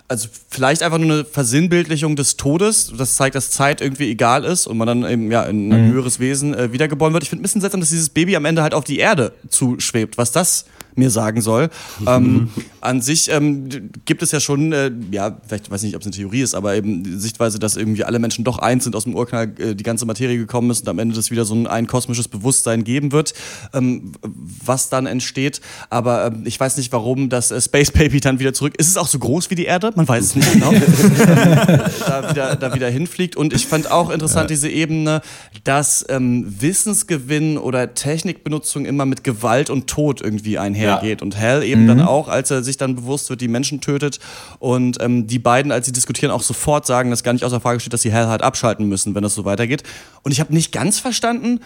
[0.06, 2.92] also vielleicht einfach nur eine Versinnbildlichung des Todes.
[2.96, 6.20] Das zeigt, dass Zeit irgendwie egal ist und man dann eben ja in ein höheres
[6.20, 7.22] Wesen äh, wiedergeboren wird.
[7.22, 10.18] Ich finde ein bisschen seltsam, dass dieses Baby am Ende halt auf die Erde zuschwebt.
[10.18, 10.66] Was das
[10.96, 11.70] mir sagen soll.
[12.06, 12.48] ähm,
[12.80, 16.14] an sich ähm, gibt es ja schon, äh, ja, vielleicht weiß nicht, ob es eine
[16.14, 19.14] Theorie ist, aber eben die Sichtweise, dass irgendwie alle Menschen doch eins sind, aus dem
[19.14, 21.86] Urknall äh, die ganze Materie gekommen ist und am Ende das wieder so ein, ein
[21.86, 23.34] kosmisches Bewusstsein geben wird,
[23.72, 25.60] ähm, was dann entsteht.
[25.90, 28.74] Aber ähm, ich weiß nicht, warum das äh, Space Baby dann wieder zurück.
[28.76, 29.92] Ist es auch so groß wie die Erde?
[29.94, 30.72] Man weiß es nicht genau.
[32.06, 33.36] da, wieder, da wieder hinfliegt.
[33.36, 35.22] Und ich fand auch interessant diese Ebene,
[35.64, 40.83] dass ähm, Wissensgewinn oder Technikbenutzung immer mit Gewalt und Tod irgendwie einhergeht.
[41.22, 44.20] Und Hal eben dann auch, als er sich dann bewusst wird, die Menschen tötet.
[44.58, 47.80] Und ähm, die beiden, als sie diskutieren, auch sofort sagen, dass gar nicht außer Frage
[47.80, 49.82] steht, dass sie Hal halt abschalten müssen, wenn das so weitergeht.
[50.22, 51.60] Und ich habe nicht ganz verstanden,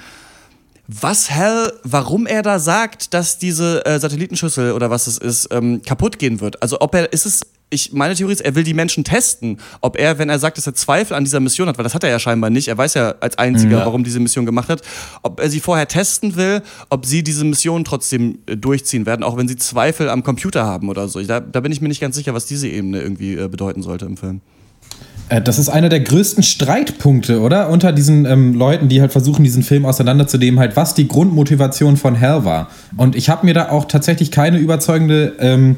[0.89, 5.83] was Hal, warum er da sagt, dass diese äh, Satellitenschüssel oder was es ist, ähm,
[5.83, 6.63] kaputt gehen wird.
[6.63, 9.59] Also ob er, ist es, ich, meine Theorie ist, er will die Menschen testen.
[9.81, 12.03] Ob er, wenn er sagt, dass er Zweifel an dieser Mission hat, weil das hat
[12.03, 14.83] er ja scheinbar nicht, er weiß ja als einziger, warum diese Mission gemacht hat,
[15.23, 19.37] ob er sie vorher testen will, ob sie diese Mission trotzdem äh, durchziehen werden, auch
[19.37, 21.23] wenn sie Zweifel am Computer haben oder so.
[21.23, 24.07] Da, da bin ich mir nicht ganz sicher, was diese Ebene irgendwie äh, bedeuten sollte
[24.07, 24.41] im Film.
[25.29, 27.69] Äh, Das ist einer der größten Streitpunkte, oder?
[27.69, 32.15] Unter diesen ähm, Leuten, die halt versuchen, diesen Film auseinanderzunehmen, halt, was die Grundmotivation von
[32.15, 32.71] Hell war.
[32.97, 35.77] Und ich habe mir da auch tatsächlich keine überzeugende ähm,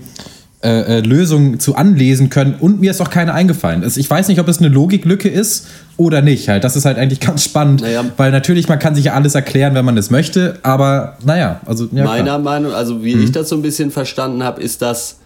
[0.62, 3.82] äh, äh, Lösung zu anlesen können und mir ist auch keine eingefallen.
[3.82, 6.48] Es- Ich weiß nicht, ob es eine Logiklücke ist oder nicht.
[6.50, 6.64] Halt.
[6.64, 8.04] Das ist halt eigentlich ganz spannend, Naja.
[8.18, 11.88] weil natürlich, man kann sich ja alles erklären, wenn man es möchte, aber naja, also
[11.92, 12.38] ja, Meiner klar.
[12.40, 15.16] Meinung, also wie ich das so ein bisschen verstanden habe, ist das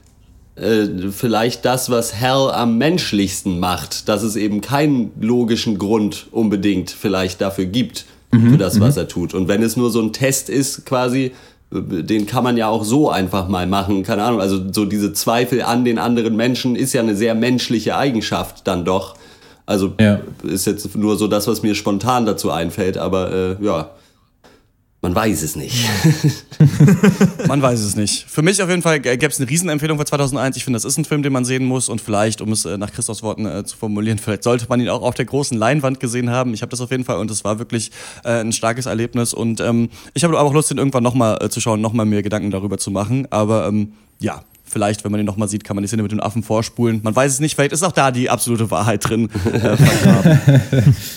[0.54, 6.90] äh, vielleicht das, was Hell am menschlichsten macht, dass es eben keinen logischen Grund unbedingt
[6.92, 8.04] vielleicht dafür gibt,
[8.50, 9.32] für das, was er tut.
[9.32, 11.30] Und wenn es nur so ein Test ist, quasi,
[11.74, 15.62] den kann man ja auch so einfach mal machen, keine Ahnung, also so diese Zweifel
[15.62, 19.16] an den anderen Menschen ist ja eine sehr menschliche Eigenschaft dann doch.
[19.66, 20.20] Also Ja.
[20.42, 23.90] ist jetzt nur so das, was mir spontan dazu einfällt, aber äh, ja,
[25.04, 25.86] man weiß es nicht.
[27.46, 28.24] Man weiß es nicht.
[28.26, 30.56] Für mich auf jeden Fall gäbe es eine Riesenempfehlung für 2001.
[30.56, 32.78] Ich finde, das ist ein Film, den man sehen muss und vielleicht, um es äh,
[32.78, 36.00] nach Christophs Worten äh, zu formulieren, vielleicht sollte man ihn auch auf der großen Leinwand
[36.00, 36.54] gesehen haben.
[36.54, 37.90] Ich habe das auf jeden Fall und es war wirklich
[38.24, 41.60] äh, ein starkes Erlebnis und ähm, ich habe auch Lust, den irgendwann nochmal äh, zu
[41.60, 43.28] schauen, nochmal mir Gedanken darüber zu machen.
[43.30, 44.42] Aber ähm, ja,
[44.74, 47.00] vielleicht, wenn man ihn nochmal sieht, kann man die Szene mit dem Affen vorspulen.
[47.02, 49.76] Man weiß es nicht, vielleicht ist auch da die absolute Wahrheit drin äh.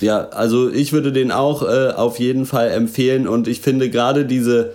[0.06, 4.26] Ja, also ich würde den auch äh, auf jeden Fall empfehlen und ich finde gerade
[4.26, 4.74] diese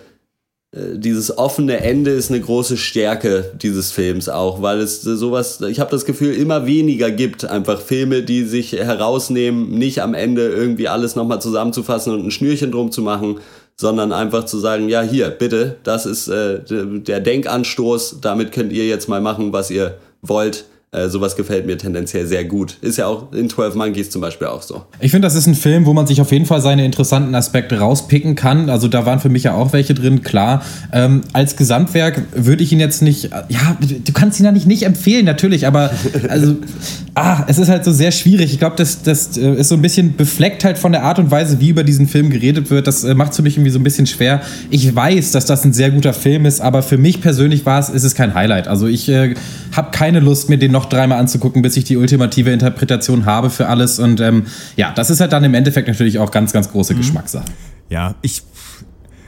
[0.73, 5.81] äh, dieses offene Ende ist eine große Stärke dieses Films auch, weil es sowas, ich
[5.81, 7.45] habe das Gefühl, immer weniger gibt.
[7.45, 12.73] Einfach Filme, die sich herausnehmen, nicht am Ende irgendwie alles nochmal zusammenzufassen und ein Schnürchen
[12.73, 13.39] drum zu machen,
[13.77, 18.87] sondern einfach zu sagen, ja hier, bitte, das ist äh, der Denkanstoß, damit könnt ihr
[18.87, 20.65] jetzt mal machen, was ihr wollt.
[20.95, 22.77] Äh, sowas gefällt mir tendenziell sehr gut.
[22.83, 24.83] Ist ja auch in 12 Monkeys zum Beispiel auch so.
[25.01, 27.79] Ich finde, das ist ein Film, wo man sich auf jeden Fall seine interessanten Aspekte
[27.79, 28.69] rauspicken kann.
[28.69, 30.63] Also da waren für mich ja auch welche drin, klar.
[30.93, 34.83] Ähm, als Gesamtwerk würde ich ihn jetzt nicht, ja, du kannst ihn ja nicht, nicht
[34.83, 35.93] empfehlen, natürlich, aber
[36.29, 36.57] also,
[37.15, 38.53] ah, es ist halt so sehr schwierig.
[38.53, 41.31] Ich glaube, das, das äh, ist so ein bisschen befleckt halt von der Art und
[41.31, 42.87] Weise, wie über diesen Film geredet wird.
[42.87, 44.43] Das äh, macht es für mich irgendwie so ein bisschen schwer.
[44.69, 47.89] Ich weiß, dass das ein sehr guter Film ist, aber für mich persönlich war es,
[47.89, 48.69] ist es kein Highlight.
[48.69, 49.33] Also ich äh,
[49.73, 53.69] habe keine Lust, mir den noch dreimal anzugucken, bis ich die ultimative Interpretation habe für
[53.69, 53.99] alles.
[53.99, 54.47] Und ähm,
[54.77, 57.47] ja, das ist halt dann im Endeffekt natürlich auch ganz, ganz große Geschmackssache.
[57.89, 58.43] Ja, ich.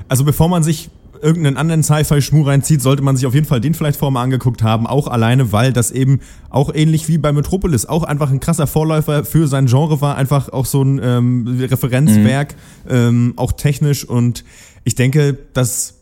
[0.09, 0.91] Also bevor man sich
[1.23, 4.63] irgendeinen anderen Sci-Fi-Schmuh reinzieht, sollte man sich auf jeden Fall den vielleicht vorher mal angeguckt
[4.63, 4.87] haben.
[4.87, 6.21] Auch alleine, weil das eben
[6.51, 10.17] auch ähnlich wie bei Metropolis auch einfach ein krasser Vorläufer für sein Genre war.
[10.17, 12.55] Einfach auch so ein ähm, Referenzwerk,
[12.89, 14.05] ähm, auch technisch.
[14.05, 14.45] Und
[14.85, 15.95] ich denke, das,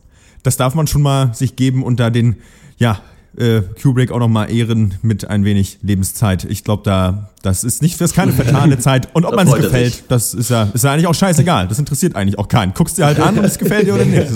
[0.42, 2.36] das darf man schon mal sich geben und da den,
[2.78, 3.00] ja,
[3.36, 6.44] äh, Kubrick auch noch mal ehren mit ein wenig Lebenszeit.
[6.44, 9.08] Ich glaube, da das ist nicht, das ist keine vertane Zeit.
[9.14, 10.04] Und ob man er gefällt, sich.
[10.08, 11.66] das ist ja, ist ja eigentlich auch scheißegal.
[11.68, 12.72] Das interessiert eigentlich auch keinen.
[12.72, 14.28] Guckst dir halt an und es gefällt dir oder nicht.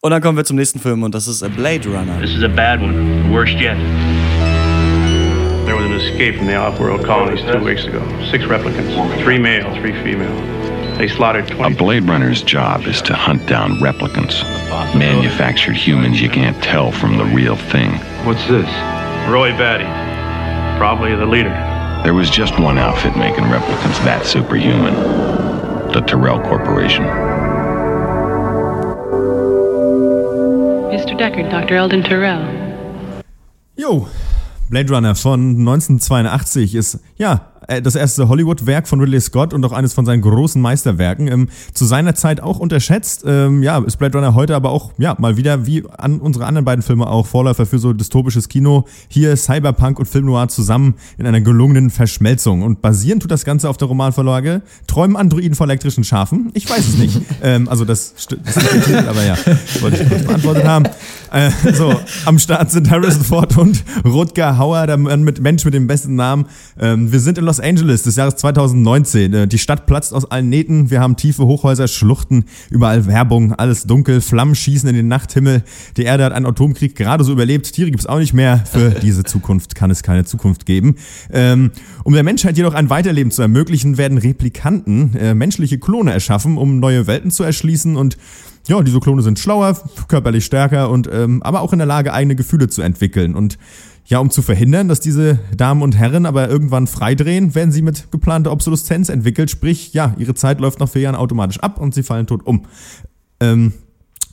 [0.00, 2.20] Und dann kommen wir zum nächsten Film und das ist äh, Blade Runner.
[2.20, 3.76] This is a bad one, the worst yet.
[5.66, 8.00] There was an escaped from the off-world colonies two weeks ago.
[8.30, 8.94] Six replicants,
[9.24, 10.57] three male, three female.
[10.98, 11.74] They slaughtered 20...
[11.74, 14.42] A Blade Runner's job is to hunt down replicants.
[14.98, 17.92] Manufactured humans you can't tell from the real thing.
[18.26, 18.66] What's this?
[19.30, 19.86] Roy Batty.
[20.76, 21.54] Probably the leader.
[22.02, 24.94] There was just one outfit making replicants that superhuman.
[25.92, 27.04] The Tyrell Corporation.
[30.90, 31.16] Mr.
[31.16, 31.76] Deckard, Dr.
[31.76, 33.22] Eldon Tyrell.
[33.76, 34.08] Jo,
[34.68, 39.92] Blade Runner von 1982 ist, ja, das erste Hollywood-Werk von Ridley Scott und auch eines
[39.92, 41.28] von seinen großen Meisterwerken.
[41.28, 43.24] Ähm, zu seiner Zeit auch unterschätzt.
[43.26, 46.64] Ähm, ja, ist Blade Runner heute aber auch, ja, mal wieder wie an unsere anderen
[46.64, 48.86] beiden Filme auch Vorläufer für so dystopisches Kino.
[49.08, 52.62] Hier Cyberpunk und Film Noir zusammen in einer gelungenen Verschmelzung.
[52.62, 56.50] Und basierend tut das Ganze auf der Romanvorlage Träumen Androiden vor elektrischen Schafen?
[56.54, 57.20] Ich weiß es nicht.
[57.42, 59.36] ähm, also das, das ist der Titel, aber ja,
[59.80, 60.86] wollte ich kurz beantwortet haben.
[61.30, 61.94] Äh, so,
[62.24, 66.46] am Start sind Harrison Ford und Rutger Hauer, der mit Mensch mit dem besten Namen.
[66.80, 69.32] Ähm, wir sind in Los Angeles des Jahres 2019.
[69.32, 70.90] Äh, die Stadt platzt aus allen Nähten.
[70.90, 75.62] Wir haben tiefe Hochhäuser, Schluchten, überall Werbung, alles dunkel, Flammen schießen in den Nachthimmel.
[75.96, 77.72] Die Erde hat einen Atomkrieg gerade so überlebt.
[77.72, 78.64] Tiere gibt es auch nicht mehr.
[78.70, 80.96] Für diese Zukunft kann es keine Zukunft geben.
[81.30, 81.70] Ähm,
[82.04, 86.80] um der Menschheit jedoch ein Weiterleben zu ermöglichen, werden Replikanten, äh, menschliche Klone erschaffen, um
[86.80, 88.16] neue Welten zu erschließen und
[88.68, 92.36] ja, diese Klone sind schlauer, körperlich stärker und ähm, aber auch in der Lage, eigene
[92.36, 93.34] Gefühle zu entwickeln.
[93.34, 93.58] Und
[94.08, 98.10] ja, um zu verhindern, dass diese Damen und Herren aber irgendwann freidrehen, werden sie mit
[98.10, 99.50] geplanter Obsoleszenz entwickelt.
[99.50, 102.64] Sprich, ja, ihre Zeit läuft nach vier Jahren automatisch ab und sie fallen tot um.
[103.38, 103.74] Ähm,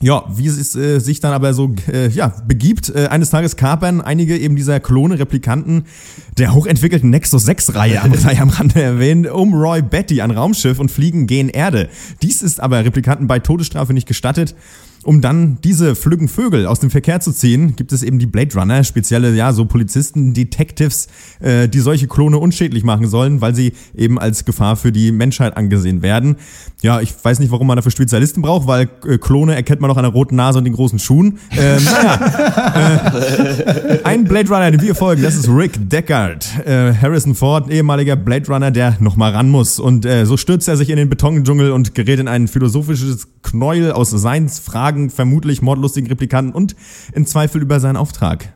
[0.01, 4.01] ja, wie es äh, sich dann aber so äh, ja, begibt, äh, eines Tages kapern
[4.01, 5.86] einige eben dieser Klone, Replikanten
[6.38, 11.28] der hochentwickelten Nexus 6-Reihe, sei am Rande erwähnt, um Roy Betty, ein Raumschiff und fliegen
[11.28, 11.89] gen Erde.
[12.21, 14.55] Dies ist aber Replikanten bei Todesstrafe nicht gestattet.
[15.06, 18.56] Um dann diese flüggen Vögel aus dem Verkehr zu ziehen, gibt es eben die Blade
[18.56, 21.08] Runner, spezielle, ja, so Polizisten, Detectives,
[21.41, 25.58] äh, die solche Klone unschädlich machen sollen, weil sie eben als Gefahr für die Menschheit
[25.58, 26.38] angesehen werden.
[26.82, 29.97] Ja, ich weiß nicht, warum man dafür Spezialisten braucht, weil äh, Klone erkennt man noch
[29.97, 31.38] an der roten Nase und den großen Schuhen.
[31.51, 33.14] Ähm, naja,
[33.88, 36.47] äh, ein Blade Runner, den wir folgen, das ist Rick Deckard.
[36.66, 39.78] Äh, Harrison Ford, ehemaliger Blade Runner, der nochmal ran muss.
[39.78, 43.91] Und äh, so stürzt er sich in den Betondschungel und gerät in ein philosophisches Knäuel
[43.91, 46.76] aus Seinsfragen Fragen, vermutlich mordlustigen Replikanten und
[47.14, 48.54] in Zweifel über seinen Auftrag.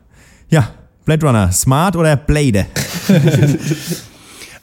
[0.48, 0.70] Ja,
[1.04, 2.66] Blade Runner, smart oder Blade?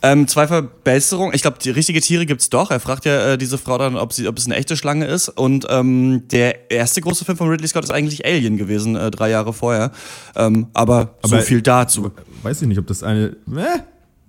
[0.03, 1.34] Ähm, zwei Verbesserungen.
[1.34, 2.69] Ich glaube, die richtige Tiere gibt's doch.
[2.69, 5.28] Er fragt ja äh, diese Frau dann, ob, sie, ob es eine echte Schlange ist.
[5.28, 9.32] Und ähm, der erste große Film von Ridley Scott ist eigentlich Alien gewesen, äh, drei
[9.32, 9.91] Jahre vorher.
[10.36, 12.11] Ähm, aber, aber so viel dazu.
[12.43, 13.38] Weiß ich nicht, ob das eine.
[13.55, 13.80] Äh?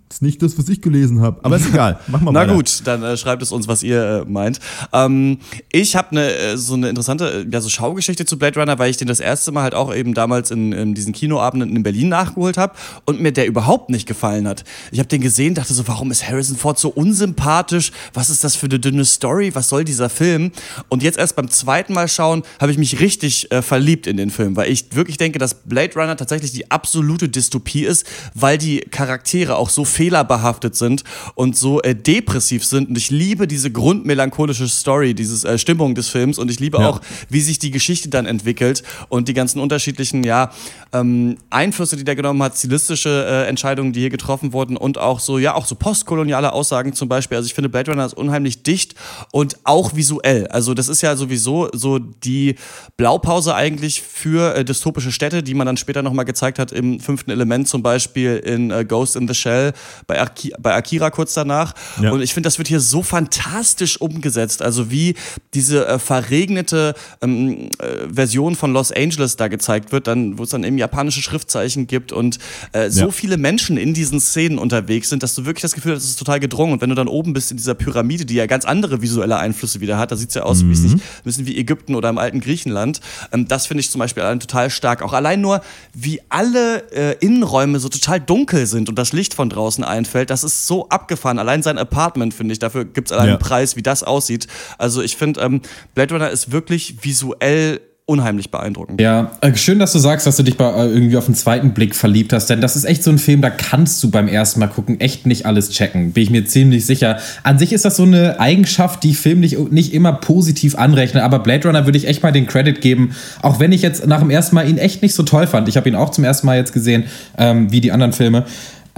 [0.09, 1.40] Das ist nicht das, was ich gelesen habe.
[1.44, 2.00] Aber ist egal.
[2.06, 2.54] Mach mal Na weiter.
[2.54, 4.59] gut, dann äh, schreibt es uns, was ihr äh, meint.
[4.92, 5.38] Ähm,
[5.70, 8.90] ich habe ne, äh, so eine interessante äh, ja, so Schaugeschichte zu Blade Runner, weil
[8.90, 12.09] ich den das erste Mal halt auch eben damals in, in diesen Kinoabenden in Berlin
[12.09, 12.72] nachgeholt habe
[13.04, 14.64] und mir der überhaupt nicht gefallen hat.
[14.92, 17.92] Ich habe den gesehen, dachte so, warum ist Harrison Ford so unsympathisch?
[18.14, 19.54] Was ist das für eine dünne Story?
[19.54, 20.52] Was soll dieser Film?
[20.88, 24.30] Und jetzt erst beim zweiten Mal schauen, habe ich mich richtig äh, verliebt in den
[24.30, 28.78] Film, weil ich wirklich denke, dass Blade Runner tatsächlich die absolute Dystopie ist, weil die
[28.80, 31.03] Charaktere auch so fehlerbehaftet sind
[31.34, 32.88] und so äh, depressiv sind.
[32.90, 36.38] Und ich liebe diese grundmelancholische Story, diese äh, Stimmung des Films.
[36.38, 36.88] Und ich liebe Ja.
[36.88, 40.53] auch, wie sich die Geschichte dann entwickelt und die ganzen unterschiedlichen ja,
[40.92, 45.18] ähm, Einflüsse, die der genommen hat, stilistische äh, Entscheidungen, die hier getroffen wurden und auch
[45.18, 47.36] so, ja, auch so postkoloniale Aussagen zum Beispiel.
[47.36, 48.94] Also ich finde, Blade Runner ist unheimlich dicht
[49.32, 50.46] und auch visuell.
[50.49, 52.55] Also das ist ja sowieso so die
[52.96, 57.32] Blaupause eigentlich für äh, dystopische Städte, die man dann später nochmal gezeigt hat im fünften
[57.32, 59.72] Element, zum Beispiel in äh, Ghost in the Shell,
[60.07, 61.74] bei, Aki bei Akira kurz danach.
[62.01, 62.12] Ja.
[62.12, 64.62] Und ich finde, das wird hier so fantastisch umgesetzt.
[64.62, 65.14] Also wie
[65.55, 70.51] diese äh, verregnete ähm, äh, Version von Los Angeles da gezeigt wird, dann, wo es
[70.51, 72.39] dann eben japanische Schriftzeichen gibt und
[72.72, 73.11] äh, so Ja.
[73.11, 76.18] viele Menschen in diesen Szenen unterwegs sind, dass du wirklich das Gefühl hast, es ist
[76.18, 76.72] total gedrungen.
[76.74, 79.80] Und wenn du dann oben bist in dieser Pyramide, die ja ganz andere visuelle Einflüsse
[79.80, 82.18] wieder hat, da sieht es ja aus wie, nicht, ein bisschen wie Ägypten oder im
[82.18, 83.01] alten Griechenland.
[83.32, 85.03] Ähm, das finde ich zum Beispiel allein total stark.
[85.03, 85.61] Auch allein nur,
[85.95, 90.44] wie alle äh, Innenräume so total dunkel sind und das Licht von draußen einfällt, das
[90.44, 91.38] ist so abgefahren.
[91.38, 93.32] Allein sein Apartment, finde ich, dafür gibt es allein Ja.
[93.34, 94.46] einen Preis, wie das aussieht.
[94.78, 95.60] Also ich finde, ähm,
[95.94, 99.02] Blade Runner ist wirklich visuell unheimlich beeindruckend.
[99.02, 101.74] Ja, äh, schön, dass du sagst, dass du dich bei, äh, irgendwie auf den zweiten
[101.74, 104.60] Blick verliebt hast, denn das ist echt so ein Film, da kannst du beim ersten
[104.60, 107.18] Mal gucken echt nicht alles checken, bin ich mir ziemlich sicher.
[107.42, 111.22] An sich ist das so eine Eigenschaft, die ich Film nicht, nicht immer positiv anrechne,
[111.22, 114.20] aber Blade Runner würde ich echt mal den Credit geben, auch wenn ich jetzt nach
[114.20, 115.68] dem ersten Mal ihn echt nicht so toll fand.
[115.68, 117.04] Ich habe ihn auch zum ersten Mal jetzt gesehen,
[117.36, 118.46] ähm, wie die anderen Filme.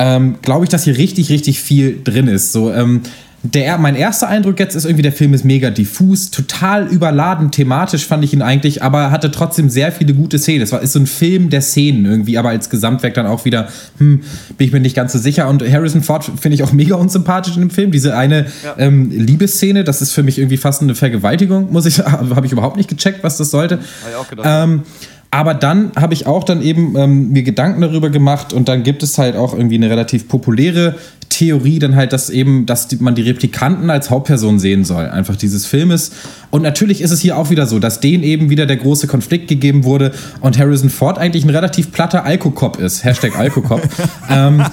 [0.00, 2.52] Ähm, Glaube ich, dass hier richtig, richtig viel drin ist.
[2.52, 3.02] So, ähm,
[3.42, 8.06] der, mein erster Eindruck jetzt ist irgendwie, der Film ist mega diffus, total überladen thematisch
[8.06, 10.62] fand ich ihn eigentlich, aber hatte trotzdem sehr viele gute Szenen.
[10.62, 13.68] Es war ist so ein Film der Szenen irgendwie, aber als Gesamtwerk dann auch wieder,
[13.96, 14.20] hm,
[14.58, 15.48] bin ich mir nicht ganz so sicher.
[15.48, 17.92] Und Harrison Ford finde ich auch mega unsympathisch in dem Film.
[17.92, 18.74] Diese eine ja.
[18.76, 21.98] ähm, Liebesszene, das ist für mich irgendwie fast eine Vergewaltigung, muss ich.
[22.04, 23.76] Habe ich überhaupt nicht gecheckt, was das sollte.
[23.76, 24.46] Habe ich auch gedacht.
[24.48, 24.82] Ähm,
[25.30, 29.02] aber dann habe ich auch dann eben ähm, mir Gedanken darüber gemacht und dann gibt
[29.02, 30.96] es halt auch irgendwie eine relativ populäre
[31.28, 35.64] Theorie, dann halt, dass eben, dass man die Replikanten als Hauptperson sehen soll, einfach dieses
[35.64, 36.10] Filmes.
[36.50, 39.46] Und natürlich ist es hier auch wieder so, dass denen eben wieder der große Konflikt
[39.46, 40.10] gegeben wurde
[40.40, 43.04] und Harrison Ford eigentlich ein relativ platter Alkokop ist.
[43.04, 43.80] Hashtag Alkokop.
[44.28, 44.64] ähm,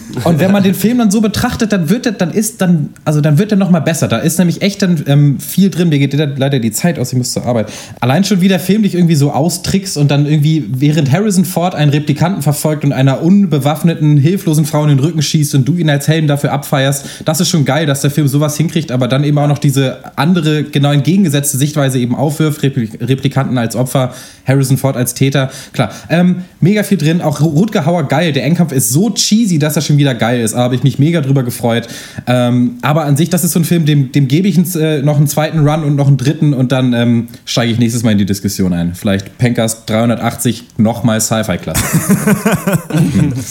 [0.24, 3.20] und wenn man den Film dann so betrachtet, dann wird er, dann ist dann, also
[3.20, 4.08] dann wird er noch besser.
[4.08, 5.88] Da ist nämlich echt dann ähm, viel drin.
[5.88, 7.70] Mir geht leider die Zeit aus, ich muss zur Arbeit.
[8.00, 11.74] Allein schon wie der Film dich irgendwie so austrickst und dann irgendwie, während Harrison Ford
[11.74, 15.90] einen Replikanten verfolgt und einer unbewaffneten, hilflosen Frau in den Rücken schießt und du ihn
[15.90, 19.24] als Helden dafür abfeierst, das ist schon geil, dass der Film sowas hinkriegt, aber dann
[19.24, 24.12] eben auch noch diese andere, genau entgegengesetzte Sichtweise eben aufwirft, Replikanten als Opfer,
[24.46, 25.50] Harrison Ford als Täter.
[25.72, 27.20] Klar, ähm, mega viel drin.
[27.20, 28.32] Auch Rutger Hauer geil.
[28.32, 30.54] Der Endkampf ist so cheesy, dass er schon wieder geil ist.
[30.54, 31.88] Da habe ich mich mega drüber gefreut.
[32.26, 35.02] Ähm, aber an sich, das ist so ein Film, dem, dem gebe ich ins, äh,
[35.02, 38.12] noch einen zweiten Run und noch einen dritten und dann ähm, steige ich nächstes Mal
[38.12, 38.94] in die Diskussion ein.
[38.94, 41.82] Vielleicht Pankers 380 nochmal Sci-Fi-Klasse.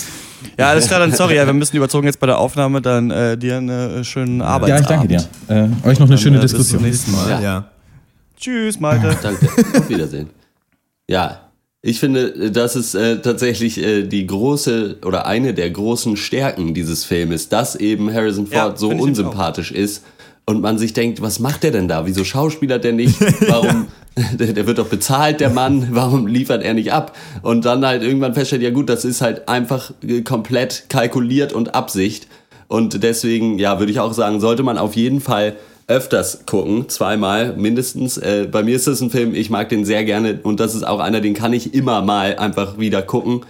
[0.58, 3.38] Ja, alles klar, dann sorry, ja, wir müssen überzogen jetzt bei der Aufnahme, dann äh,
[3.38, 4.70] dir eine äh, schöne Arbeit.
[4.70, 5.24] Ja, ich danke dir.
[5.48, 6.84] Äh, euch noch eine dann, schöne äh, Diskussion.
[6.84, 7.30] Bis zum nächsten Mal.
[7.30, 7.42] Ja.
[7.42, 7.66] ja.
[8.38, 9.16] Tschüss, Malte.
[9.22, 9.48] Danke.
[9.48, 10.30] Auf Wiedersehen.
[11.08, 11.51] Ja,
[11.84, 17.06] ich finde, das ist äh, tatsächlich äh, die große oder eine der großen Stärken dieses
[17.06, 20.04] Filmes, dass eben Harrison Ford ja, so unsympathisch ist
[20.46, 22.06] und man sich denkt, was macht der denn da?
[22.06, 23.20] Wieso schauspielert der nicht?
[23.50, 23.88] Warum?
[24.16, 25.88] der, der, wird doch bezahlt, der Mann.
[25.92, 27.18] Warum liefert er nicht ab?
[27.42, 31.74] Und dann halt irgendwann feststellt, ja gut, das ist halt einfach äh, komplett kalkuliert und
[31.74, 32.28] Absicht.
[32.68, 35.56] Und deswegen, ja, würde ich auch sagen, sollte man auf jeden Fall
[35.88, 38.18] öfters gucken, zweimal mindestens.
[38.18, 40.84] Äh, bei mir ist das ein Film, ich mag den sehr gerne und das ist
[40.84, 43.42] auch einer, den kann ich immer mal einfach wieder gucken.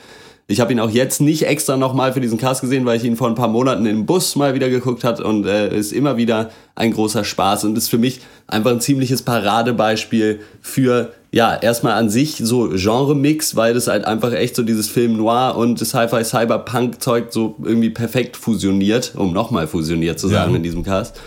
[0.48, 3.16] Ich habe ihn auch jetzt nicht extra nochmal für diesen Cast gesehen, weil ich ihn
[3.16, 6.50] vor ein paar Monaten im Bus mal wieder geguckt hat und äh, ist immer wieder
[6.76, 12.10] ein großer Spaß und ist für mich einfach ein ziemliches Paradebeispiel für ja, erstmal an
[12.10, 17.28] sich so Genre-Mix, weil das halt einfach echt so dieses Film Noir und Sci-Fi Cyberpunk-Zeug
[17.30, 20.58] so irgendwie perfekt fusioniert, um nochmal fusioniert zu sagen ja.
[20.58, 21.18] in diesem Cast.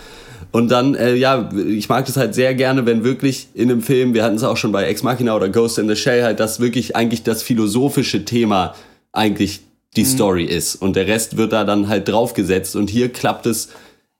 [0.55, 4.13] Und dann, äh, ja, ich mag das halt sehr gerne, wenn wirklich in einem Film,
[4.13, 6.61] wir hatten es auch schon bei Ex Machina oder Ghost in the Shell, halt, dass
[6.61, 8.73] wirklich eigentlich das philosophische Thema
[9.11, 9.59] eigentlich
[9.97, 10.07] die mhm.
[10.07, 10.75] Story ist.
[10.75, 12.77] Und der Rest wird da dann halt draufgesetzt.
[12.77, 13.67] Und hier klappt es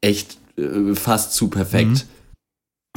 [0.01, 1.91] echt äh, fast zu perfekt.
[1.91, 2.01] Mhm.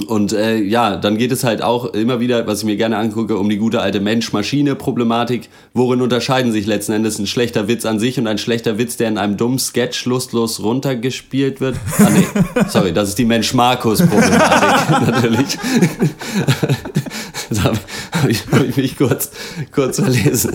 [0.06, 3.36] Und äh, ja, dann geht es halt auch immer wieder, was ich mir gerne angucke,
[3.36, 5.48] um die gute alte Mensch-Maschine-Problematik.
[5.74, 9.08] Worin unterscheiden sich letzten Endes ein schlechter Witz an sich und ein schlechter Witz, der
[9.08, 11.76] in einem dummen Sketch lustlos runtergespielt wird?
[11.98, 12.26] Ah nee,
[12.68, 15.58] sorry, das ist die Mensch-Markus-Problematik natürlich.
[17.50, 19.30] da habe ich, hab ich mich kurz,
[19.72, 20.52] kurz verlesen.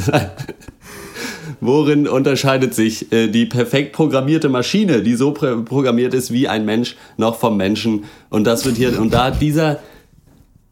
[1.66, 6.96] Worin unterscheidet sich äh, die perfekt programmierte Maschine, die so programmiert ist wie ein Mensch,
[7.18, 8.04] noch vom Menschen?
[8.30, 9.80] Und das wird hier, und da hat dieser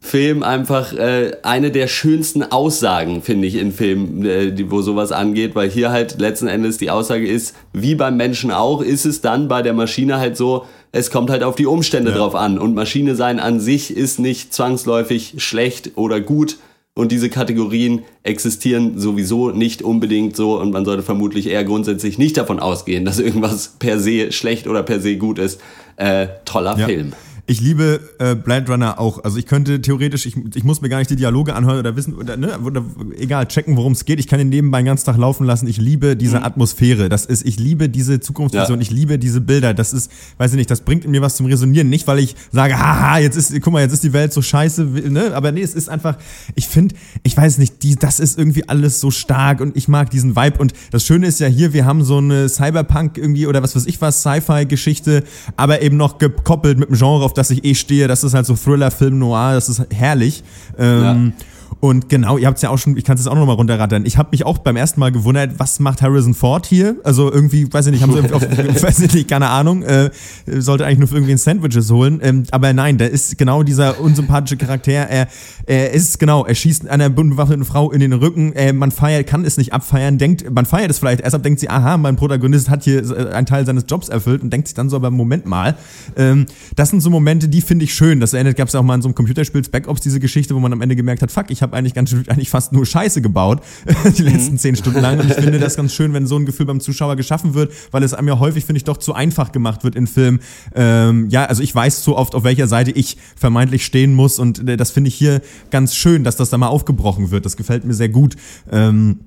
[0.04, 5.12] Film einfach äh, eine der schönsten Aussagen, finde ich, in Filmen, äh, die, wo sowas
[5.12, 9.20] angeht, weil hier halt letzten Endes die Aussage ist, wie beim Menschen auch, ist es
[9.20, 12.16] dann bei der Maschine halt so, es kommt halt auf die Umstände ja.
[12.16, 12.58] drauf an.
[12.58, 16.58] Und Maschine sein an sich ist nicht zwangsläufig schlecht oder gut,
[16.94, 22.36] und diese Kategorien existieren sowieso nicht unbedingt so und man sollte vermutlich eher grundsätzlich nicht
[22.36, 25.60] davon ausgehen, dass irgendwas per se schlecht oder per se gut ist.
[25.96, 26.86] Äh, toller ja.
[26.86, 27.12] Film.
[27.46, 29.24] Ich liebe äh, Blade Runner auch.
[29.24, 32.14] Also ich könnte theoretisch, ich, ich muss mir gar nicht die Dialoge anhören oder wissen,
[32.14, 32.84] oder, ne, oder
[33.18, 34.20] egal, checken, worum es geht.
[34.20, 35.66] Ich kann ihn nebenbei den ganzen Tag laufen lassen.
[35.66, 36.44] Ich liebe diese mhm.
[36.44, 37.08] Atmosphäre.
[37.08, 38.78] Das ist, ich liebe diese Zukunftsvision.
[38.78, 38.82] Ja.
[38.82, 39.74] Ich liebe diese Bilder.
[39.74, 41.88] Das ist, weiß ich nicht, das bringt in mir was zum Resonieren.
[41.88, 44.84] Nicht, weil ich sage, haha, jetzt ist, guck mal, jetzt ist die Welt so scheiße,
[44.84, 45.34] ne?
[45.34, 46.18] Aber nee, es ist einfach,
[46.54, 50.10] ich finde, ich weiß nicht, die, das ist irgendwie alles so stark und ich mag
[50.10, 50.58] diesen Vibe.
[50.58, 53.86] Und das Schöne ist ja hier, wir haben so eine Cyberpunk irgendwie oder was weiß
[53.86, 55.24] ich was, Sci-Fi-Geschichte,
[55.56, 58.08] aber eben noch gekoppelt mit dem Genre, auf das ich eh stehe.
[58.08, 60.42] Das ist halt so Thriller, Film, Noir, das ist herrlich.
[60.78, 61.44] Ähm, ja.
[61.80, 63.54] Und genau, ihr habt es ja auch schon, ich kann es jetzt auch noch mal
[63.54, 64.04] runterrattern.
[64.06, 66.96] Ich habe mich auch beim ersten Mal gewundert, was macht Harrison Ford hier?
[67.04, 70.10] Also irgendwie, weiß ich nicht, haben sie auf, weiß ich nicht, keine Ahnung, äh,
[70.46, 72.20] sollte eigentlich nur für irgendwie ein Sandwiches holen.
[72.22, 74.92] Ähm, aber nein, da ist genau dieser unsympathische Charakter.
[74.92, 75.28] Er,
[75.66, 78.52] er ist genau, er schießt einer bewaffneten Frau in den Rücken.
[78.52, 81.60] Äh, man feiert, kann es nicht abfeiern, denkt, man feiert es vielleicht erst ab, denkt
[81.60, 84.74] sie, aha, mein Protagonist hat hier äh, einen Teil seines Jobs erfüllt und denkt sich
[84.74, 85.76] dann so, aber Moment mal.
[86.16, 86.46] Ähm,
[86.76, 88.20] das sind so Momente, die finde ich schön.
[88.20, 90.60] Das erinnert, gab es ja auch mal in so einem Computerspiel Ops diese Geschichte, wo
[90.60, 93.22] man am Ende gemerkt hat, fuck, ich ich habe eigentlich ganz eigentlich fast nur Scheiße
[93.22, 93.62] gebaut
[94.18, 95.20] die letzten zehn Stunden lang.
[95.20, 98.02] Und ich finde das ganz schön, wenn so ein Gefühl beim Zuschauer geschaffen wird, weil
[98.02, 100.40] es einem ja häufig, finde ich, doch zu einfach gemacht wird in Filmen.
[100.74, 104.40] Ähm, ja, also ich weiß zu oft, auf welcher Seite ich vermeintlich stehen muss.
[104.40, 105.40] Und äh, das finde ich hier
[105.70, 107.46] ganz schön, dass das da mal aufgebrochen wird.
[107.46, 108.34] Das gefällt mir sehr gut.
[108.70, 109.20] Ähm,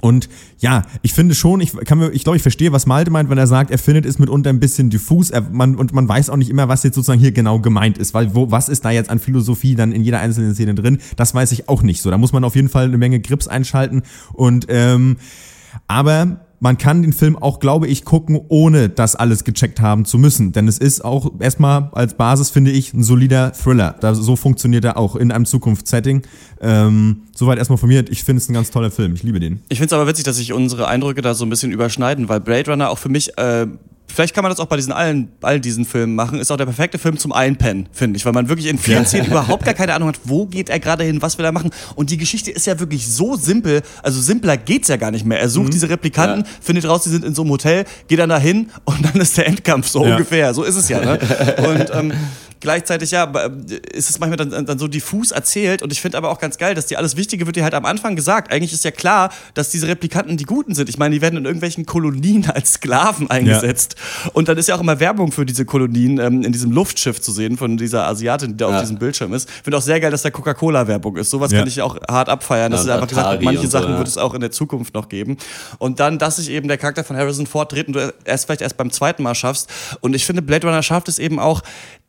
[0.00, 0.28] und
[0.58, 3.38] ja, ich finde schon, ich kann mir, ich glaube, ich verstehe, was Malte meint, wenn
[3.38, 6.36] er sagt, er findet es mitunter ein bisschen diffus er, man, und man weiß auch
[6.36, 9.10] nicht immer, was jetzt sozusagen hier genau gemeint ist, weil wo, was ist da jetzt
[9.10, 10.98] an Philosophie dann in jeder einzelnen Szene drin?
[11.16, 12.10] Das weiß ich auch nicht so.
[12.10, 15.16] Da muss man auf jeden Fall eine Menge Grips einschalten und ähm,
[15.86, 20.18] aber man kann den Film auch, glaube ich, gucken, ohne das alles gecheckt haben zu
[20.18, 20.52] müssen.
[20.52, 23.94] Denn es ist auch erstmal als Basis, finde ich, ein solider Thriller.
[24.00, 26.22] Da, so funktioniert er auch in einem Zukunftssetting.
[26.60, 28.04] Ähm, soweit erstmal von mir.
[28.10, 29.14] Ich finde es ein ganz toller Film.
[29.14, 29.62] Ich liebe den.
[29.68, 32.40] Ich finde es aber witzig, dass sich unsere Eindrücke da so ein bisschen überschneiden, weil
[32.40, 33.66] Blade Runner auch für mich äh,
[34.12, 36.64] vielleicht kann man das auch bei diesen allen, all diesen Filmen machen, ist auch der
[36.64, 39.94] perfekte Film zum Einpennen, finde ich, weil man wirklich in vielen Szenen überhaupt gar keine
[39.94, 41.70] Ahnung hat, wo geht er gerade hin, was will er machen.
[41.94, 45.40] Und die Geschichte ist ja wirklich so simpel, also simpler geht's ja gar nicht mehr.
[45.40, 45.72] Er sucht mhm.
[45.72, 46.50] diese Replikanten, ja.
[46.60, 49.46] findet raus, die sind in so einem Hotel, geht dann dahin und dann ist der
[49.46, 50.12] Endkampf so ja.
[50.12, 50.54] ungefähr.
[50.54, 51.00] So ist es ja.
[51.00, 51.18] Ne?
[51.58, 52.12] Und ähm,
[52.60, 53.24] gleichzeitig, ja,
[53.92, 56.74] ist es manchmal dann, dann so diffus erzählt und ich finde aber auch ganz geil,
[56.74, 58.52] dass die alles Wichtige wird dir halt am Anfang gesagt.
[58.52, 60.88] Eigentlich ist ja klar, dass diese Replikanten die Guten sind.
[60.88, 63.96] Ich meine, die werden in irgendwelchen Kolonien als Sklaven eingesetzt.
[64.24, 64.30] Ja.
[64.32, 67.32] Und dann ist ja auch immer Werbung für diese Kolonien ähm, in diesem Luftschiff zu
[67.32, 68.74] sehen von dieser Asiatin, die da ja.
[68.76, 69.48] auf diesem Bildschirm ist.
[69.48, 71.30] Ich finde auch sehr geil, dass da Coca-Cola-Werbung ist.
[71.30, 71.58] Sowas ja.
[71.58, 72.70] kann ich auch hart abfeiern.
[72.70, 75.36] Das ist einfach gesagt, manche Sachen so, wird es auch in der Zukunft noch geben.
[75.78, 78.62] Und dann, dass sich eben der Charakter von Harrison Ford dreht und du erst vielleicht
[78.62, 79.68] erst beim zweiten Mal schaffst.
[80.00, 81.62] Und ich finde, Blade Runner schafft es eben auch,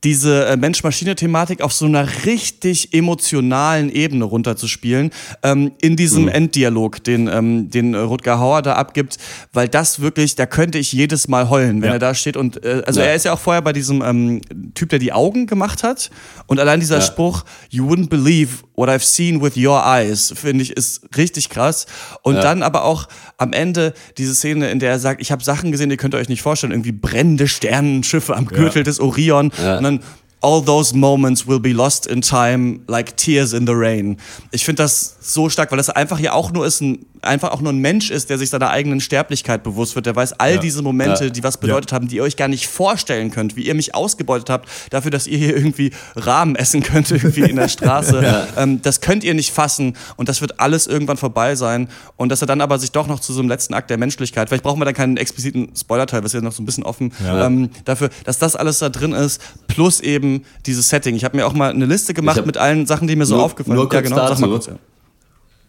[0.04, 5.12] diese äh, Mensch-Maschine-Thematik auf so einer richtig emotionalen Ebene runterzuspielen,
[5.44, 6.30] ähm, in diesem mhm.
[6.30, 9.18] Enddialog, den, ähm, den Rutger Hauer da abgibt,
[9.54, 11.96] weil das wirklich, da könnte ich jedes Mal heulen, wenn ja.
[11.96, 13.08] er da steht und, äh, also ja.
[13.08, 14.42] er ist ja auch vorher bei diesem ähm,
[14.74, 16.10] Typ, der die Augen gemacht hat
[16.48, 17.02] und allein dieser ja.
[17.02, 21.86] Spruch, you wouldn't believe what I've seen with your eyes, finde ich, ist richtig krass.
[22.24, 25.74] Und dann aber auch am Ende diese Szene, in der er sagt, ich habe Sachen
[25.74, 29.52] gesehen, die könnt ihr euch nicht vorstellen, irgendwie brennende Sternenschiffe am Gürtel des Orion.
[29.78, 30.00] Und dann
[30.42, 34.16] all those moments will be lost in time like tears in the rain.
[34.52, 37.62] Ich finde das so stark, weil das einfach ja auch nur ist ein einfach auch
[37.62, 40.58] nur ein Mensch ist, der sich seiner eigenen Sterblichkeit bewusst wird, der weiß all ja.
[40.58, 41.30] diese Momente, ja.
[41.30, 41.96] die was bedeutet ja.
[41.96, 45.28] haben, die ihr euch gar nicht vorstellen könnt, wie ihr mich ausgebeutet habt, dafür, dass
[45.28, 48.48] ihr hier irgendwie Rahmen essen könnt, irgendwie in der Straße.
[48.58, 51.90] ähm, das könnt ihr nicht fassen und das wird alles irgendwann vorbei sein.
[52.16, 54.50] Und dass er dann aber sich doch noch zu so einem letzten Akt der Menschlichkeit,
[54.50, 57.12] vielleicht brauchen wir dann keinen expliziten Spoiler-Teil, was ist ja noch so ein bisschen offen,
[57.26, 61.16] ähm, dafür, dass das alles da drin ist, plus eben dieses Setting.
[61.16, 63.46] Ich habe mir auch mal eine Liste gemacht mit allen Sachen, die mir so nur,
[63.46, 63.94] aufgefallen sind.
[63.94, 64.34] Ja, genau, dazu.
[64.34, 64.70] sag mal kurz.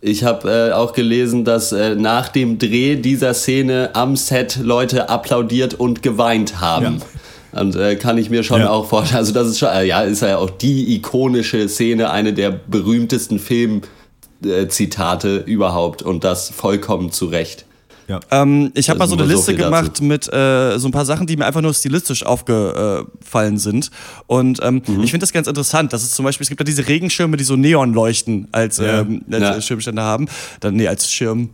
[0.03, 5.11] Ich habe äh, auch gelesen, dass äh, nach dem Dreh dieser Szene am Set Leute
[5.11, 7.03] applaudiert und geweint haben.
[7.53, 7.61] Ja.
[7.61, 8.70] Und äh, kann ich mir schon ja.
[8.70, 12.32] auch vorstellen, also das ist schon, äh, ja, ist ja auch die ikonische Szene, eine
[12.32, 17.66] der berühmtesten Filmzitate überhaupt und das vollkommen zu Recht.
[18.11, 18.18] Ja.
[18.32, 20.04] Ähm, ich habe mal so eine Liste so gemacht dazu.
[20.04, 23.92] mit äh, so ein paar Sachen, die mir einfach nur stilistisch aufgefallen sind.
[24.26, 25.04] Und ähm, mhm.
[25.04, 25.92] ich finde das ganz interessant.
[25.92, 29.02] Das ist zum Beispiel, es gibt ja diese Regenschirme, die so Neon leuchten als, ja.
[29.02, 29.61] ähm, als ja.
[29.61, 30.26] Schirmständer haben.
[30.58, 31.50] Dann, nee, als Schirm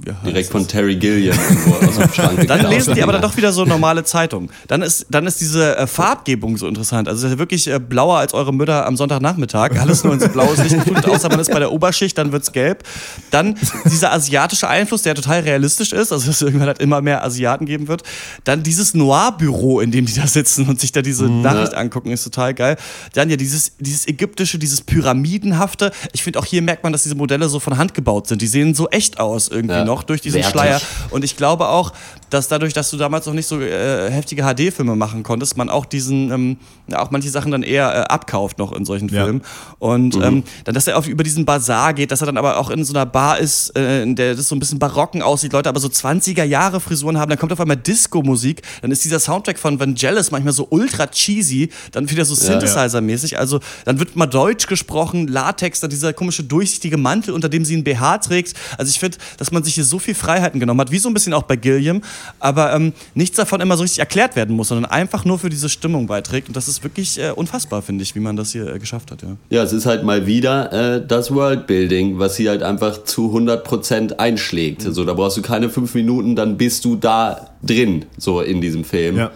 [0.00, 2.46] Direkt von Terry Gilliam aus dem Schrank.
[2.46, 4.48] Dann lesen die aber dann doch wieder so normale Zeitung.
[4.68, 7.08] Dann ist, dann ist diese äh, Farbgebung so interessant.
[7.08, 9.76] Also es ist ja wirklich äh, blauer als eure Mütter am Sonntagnachmittag.
[9.80, 12.84] Alles nur ins blaues Licht geflutet, außer man ist bei der Oberschicht, dann wird's gelb.
[13.32, 17.24] Dann dieser asiatische Einfluss, der total realistisch ist, also dass es irgendwann halt immer mehr
[17.24, 18.04] Asiaten geben wird.
[18.44, 21.42] Dann dieses Noir-Büro, in dem die da sitzen und sich da diese mhm.
[21.42, 22.76] Nachricht angucken, ist total geil.
[23.14, 25.90] Dann ja dieses, dieses ägyptische, dieses Pyramidenhafte.
[26.12, 28.42] Ich finde auch hier merkt man, dass diese Modelle so von Hand gebaut sind.
[28.42, 29.74] Die sehen so echt aus irgendwie.
[29.74, 30.52] Ja noch durch diesen Wertig.
[30.52, 30.80] Schleier.
[31.10, 31.92] Und ich glaube auch,
[32.30, 35.86] dass dadurch, dass du damals noch nicht so äh, heftige HD-Filme machen konntest, man auch
[35.86, 36.56] diesen, ähm,
[36.94, 39.24] auch manche Sachen dann eher äh, abkauft noch in solchen ja.
[39.24, 39.42] Filmen.
[39.78, 40.22] Und mhm.
[40.22, 42.84] ähm, dann, dass er auf, über diesen Bazar geht, dass er dann aber auch in
[42.84, 45.80] so einer Bar ist, äh, in der das so ein bisschen barocken aussieht, Leute aber
[45.80, 49.80] so 20er Jahre Frisuren haben, dann kommt auf einmal Disco-Musik, dann ist dieser Soundtrack von
[49.80, 55.28] Vangelis manchmal so ultra cheesy, dann wieder so Synthesizer-mäßig, also dann wird mal Deutsch gesprochen,
[55.28, 58.54] Latex, dann dieser komische durchsichtige Mantel, unter dem sie ein BH trägt.
[58.76, 61.14] Also ich finde, dass man sich hier so viel Freiheiten genommen hat, wie so ein
[61.14, 62.02] bisschen auch bei Gilliam,
[62.40, 65.68] aber ähm, nichts davon immer so richtig erklärt werden muss, sondern einfach nur für diese
[65.68, 66.48] Stimmung beiträgt.
[66.48, 69.22] Und das ist wirklich äh, unfassbar, finde ich, wie man das hier äh, geschafft hat.
[69.22, 69.36] Ja.
[69.50, 74.18] ja, es ist halt mal wieder äh, das Worldbuilding, was hier halt einfach zu 100%
[74.18, 74.84] einschlägt.
[74.84, 74.92] Mhm.
[74.92, 78.84] So, da brauchst du keine fünf Minuten, dann bist du da drin, so in diesem
[78.84, 79.16] Film.
[79.16, 79.30] Ja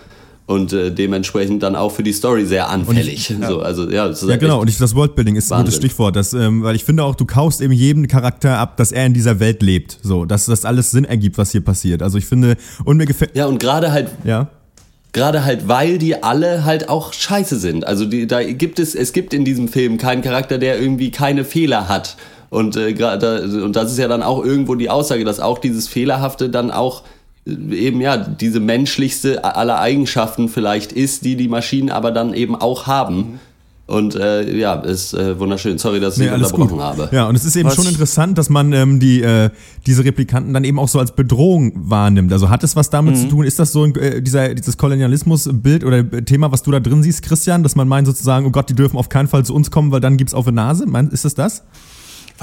[0.53, 3.15] und äh, dementsprechend dann auch für die Story sehr anfällig.
[3.15, 3.49] Ich, ja.
[3.49, 5.57] So, also, ja, ja genau, und ich, das Worldbuilding ist Wahnsinn.
[5.57, 8.77] ein gutes Stichwort, das, ähm, weil ich finde auch, du kaufst eben jedem Charakter ab,
[8.77, 12.03] dass er in dieser Welt lebt, so, dass das alles Sinn ergibt, was hier passiert.
[12.03, 13.35] Also ich finde, und mir gefällt...
[13.35, 14.11] Ja, und gerade halt...
[14.25, 14.49] Ja
[15.15, 17.87] Gerade halt, weil die alle halt auch scheiße sind.
[17.87, 21.45] Also die, da gibt es, es gibt in diesem Film keinen Charakter, der irgendwie keine
[21.45, 22.17] Fehler hat
[22.53, 25.89] Und, äh, gerade und das ist ja dann auch irgendwo die Aussage, dass auch dieses
[25.89, 27.03] Fehlerhafte dann auch
[27.47, 32.87] eben ja diese menschlichste aller Eigenschaften vielleicht ist, die die Maschinen aber dann eben auch
[32.87, 33.41] haben.
[33.89, 35.77] Und äh, ja, ist äh, wunderschön.
[35.77, 36.81] Sorry, dass ich Nee, alles unterbrochen gut.
[36.83, 37.09] habe.
[37.13, 39.51] Ja, und es ist eben Was- schon interessant, dass man ähm, die, äh,
[39.87, 42.33] diese Replikanten dann eben auch so als Bedrohung wahrnimmt.
[42.33, 43.21] Also hat es was damit Mhm.
[43.21, 43.45] zu tun?
[43.45, 47.23] Ist das so ein, äh, dieser, dieses Kolonialismus-Bild oder Thema, was du da drin siehst,
[47.23, 49.91] Christian, dass man meint sozusagen, oh Gott, die dürfen auf keinen Fall zu uns kommen,
[49.91, 50.87] weil dann gibt's auf die Nase?
[50.87, 51.65] Mein, ist das das?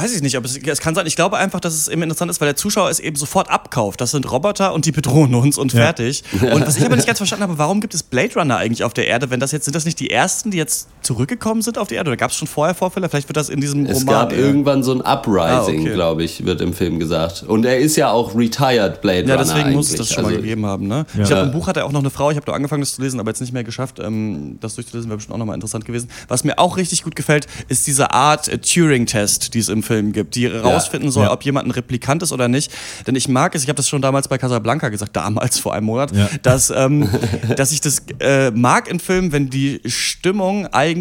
[0.01, 1.05] Weiß ich nicht, aber es, es kann sein.
[1.07, 3.99] Ich glaube einfach, dass es eben interessant ist, weil der Zuschauer es eben sofort abkauft.
[3.99, 5.81] Das sind Roboter und die bedrohen uns und Ja.
[5.81, 6.23] fertig.
[6.41, 8.93] Und was ich aber nicht ganz verstanden habe, warum gibt es Blade Runner eigentlich auf
[8.93, 9.29] der Erde?
[9.29, 12.09] Wenn das jetzt sind das nicht die ersten, die jetzt zurückgekommen sind auf die Erde?
[12.11, 13.09] Oder gab es schon vorher Vorfälle?
[13.09, 14.13] Vielleicht wird das in diesem Es Roman.
[14.15, 15.93] gab eher- irgendwann so ein Uprising, Ah, okay.
[15.93, 17.43] glaube ich, wird im Film gesagt.
[17.47, 20.07] Und er ist ja auch retired Blade Ja, Runner deswegen muss es eigentlich.
[20.07, 20.87] das schon mal Also, gegeben haben.
[20.87, 21.05] Ne?
[21.15, 21.21] Ja.
[21.23, 22.29] Ich glaube, im Buch hat er auch noch eine Frau.
[22.29, 23.99] Ich habe da angefangen, das zu lesen, aber jetzt nicht mehr geschafft.
[23.99, 26.09] Ähm, das durchzulesen wäre bestimmt auch nochmal interessant gewesen.
[26.27, 30.11] Was mir auch richtig gut gefällt, ist diese Art äh, Turing-Test, die es im Film
[30.13, 31.31] gibt, die rausfinden soll, Ja.
[31.31, 32.71] ob jemand ein Replikant ist oder nicht.
[33.07, 35.87] Denn ich mag es, ich habe das schon damals bei Casablanca gesagt, damals vor einem
[35.87, 36.29] Monat, Ja.
[36.43, 37.09] dass, ähm,
[37.55, 40.98] dass ich das äh, mag in Filmen, wenn die Stimmung eigentlich,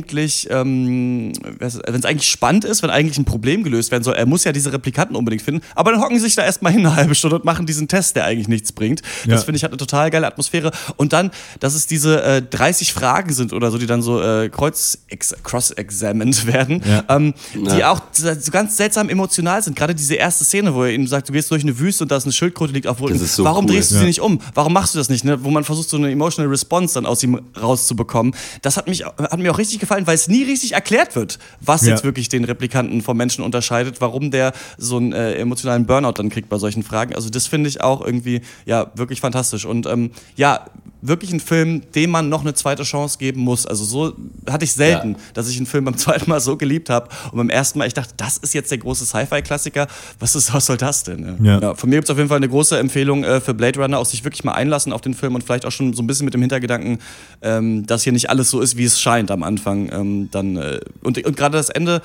[0.50, 1.66] ähm, wenn
[2.00, 4.14] es eigentlich spannend ist, wenn eigentlich ein Problem gelöst werden soll.
[4.14, 6.84] Er muss ja diese Replikanten unbedingt finden, aber dann hocken sie sich da erstmal hin
[6.86, 9.02] eine halbe Stunde und machen diesen Test, der eigentlich nichts bringt.
[9.26, 9.44] Das Ja.
[9.44, 10.70] finde ich hat eine total geile Atmosphäre.
[10.96, 11.30] Und dann,
[11.60, 14.98] dass es diese äh, 30 Fragen sind oder so, die dann so äh, kreuz
[15.42, 17.04] cross-examined werden, Ja.
[17.08, 19.76] ähm, die auch so ganz seltsam emotional sind.
[19.76, 22.16] Gerade diese erste Szene, wo er ihm sagt, du gehst durch eine Wüste und da
[22.16, 22.98] ist eine Schildkröte, liegt auf.
[23.00, 23.72] Das ist so Warum cool.
[23.72, 24.00] drehst du Ja.
[24.00, 24.40] sie nicht um?
[24.54, 25.24] Warum machst du das nicht?
[25.24, 25.42] Ne?
[25.44, 28.34] Wo man versucht, so eine emotional Response dann aus ihm rauszubekommen.
[28.62, 31.82] Das hat, mich, hat mir auch richtig gefallen, weil es nie richtig erklärt wird, was
[31.82, 31.90] Ja.
[31.92, 36.28] jetzt wirklich den Replikanten vom Menschen unterscheidet, warum der so einen äh, emotionalen Burnout dann
[36.28, 37.14] kriegt bei solchen Fragen.
[37.14, 39.64] Also das finde ich auch irgendwie, ja, wirklich fantastisch.
[39.64, 40.66] Und ähm, ja,
[41.00, 43.66] wirklich ein Film, dem man noch eine zweite Chance geben muss.
[43.66, 44.14] Also so
[44.50, 45.18] hatte ich selten, Ja.
[45.34, 47.94] dass ich einen Film beim zweiten Mal so geliebt habe und beim ersten Mal, ich
[47.94, 49.86] dachte, das ist jetzt der große Sci-Fi-Klassiker.
[50.18, 51.36] Was, ist, was soll das denn?
[51.44, 51.74] Ja.
[51.74, 54.06] von mir gibt es auf jeden Fall eine große Empfehlung äh, für Blade Runner, auch
[54.06, 56.34] sich wirklich mal einlassen auf den Film und vielleicht auch schon so ein bisschen mit
[56.34, 56.98] dem Hintergedanken,
[57.42, 59.90] ähm, dass hier nicht alles so ist, wie es scheint am Anfang.
[59.92, 62.02] Ähm, dann, äh, und und gerade das Ende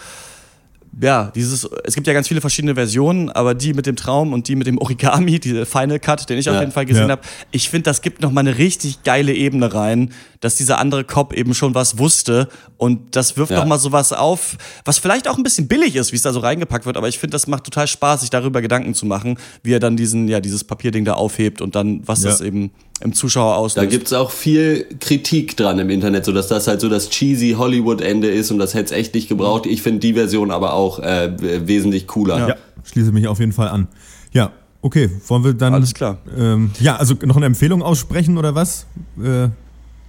[1.02, 4.48] ja, dieses, es gibt ja ganz viele verschiedene Versionen, aber die mit dem Traum und
[4.48, 6.62] die mit dem Origami, diese Final Cut, den ich auf Ja.
[6.62, 7.14] jeden Fall gesehen Ja.
[7.14, 7.22] habe,
[7.52, 11.34] ich finde, das gibt noch mal eine richtig geile Ebene rein, dass dieser andere Cop
[11.34, 13.60] eben schon was wusste und das wirft Ja.
[13.60, 16.40] noch mal sowas auf, was vielleicht auch ein bisschen billig ist, wie es da so
[16.40, 19.74] reingepackt wird, aber ich finde, das macht total Spaß, sich darüber Gedanken zu machen, wie
[19.74, 22.30] er dann diesen, ja, dieses Papierding da aufhebt und dann, was Ja.
[22.30, 22.72] das eben
[23.02, 23.90] im Zuschauer Da auslöst.
[23.90, 27.56] gibt es auch viel Kritik dran im Internet, so dass das halt so das cheesy
[27.58, 29.66] Hollywood-Ende ist und das hätte es echt nicht gebraucht.
[29.66, 31.32] Ich finde die Version aber auch äh,
[31.68, 32.48] wesentlich cooler.
[32.48, 33.88] Ja, schließe mich auf jeden Fall an.
[34.32, 35.74] Ja, okay, wollen wir dann.
[35.74, 36.18] Alles klar.
[36.38, 38.86] Ähm, ja, also noch eine Empfehlung aussprechen oder was?
[39.22, 39.50] Äh,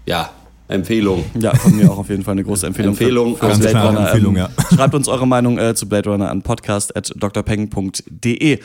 [0.07, 0.31] Ja,
[0.69, 1.25] Empfehlung.
[1.39, 2.93] Ja, von mir auch auf jeden Fall eine große Empfehlung.
[2.93, 4.01] Empfehlung, für, für Blade Runner.
[4.07, 4.49] Empfehlung, ja.
[4.75, 8.59] Schreibt uns eure Meinung äh, zu Blade Runner an podcast.drpeng.de.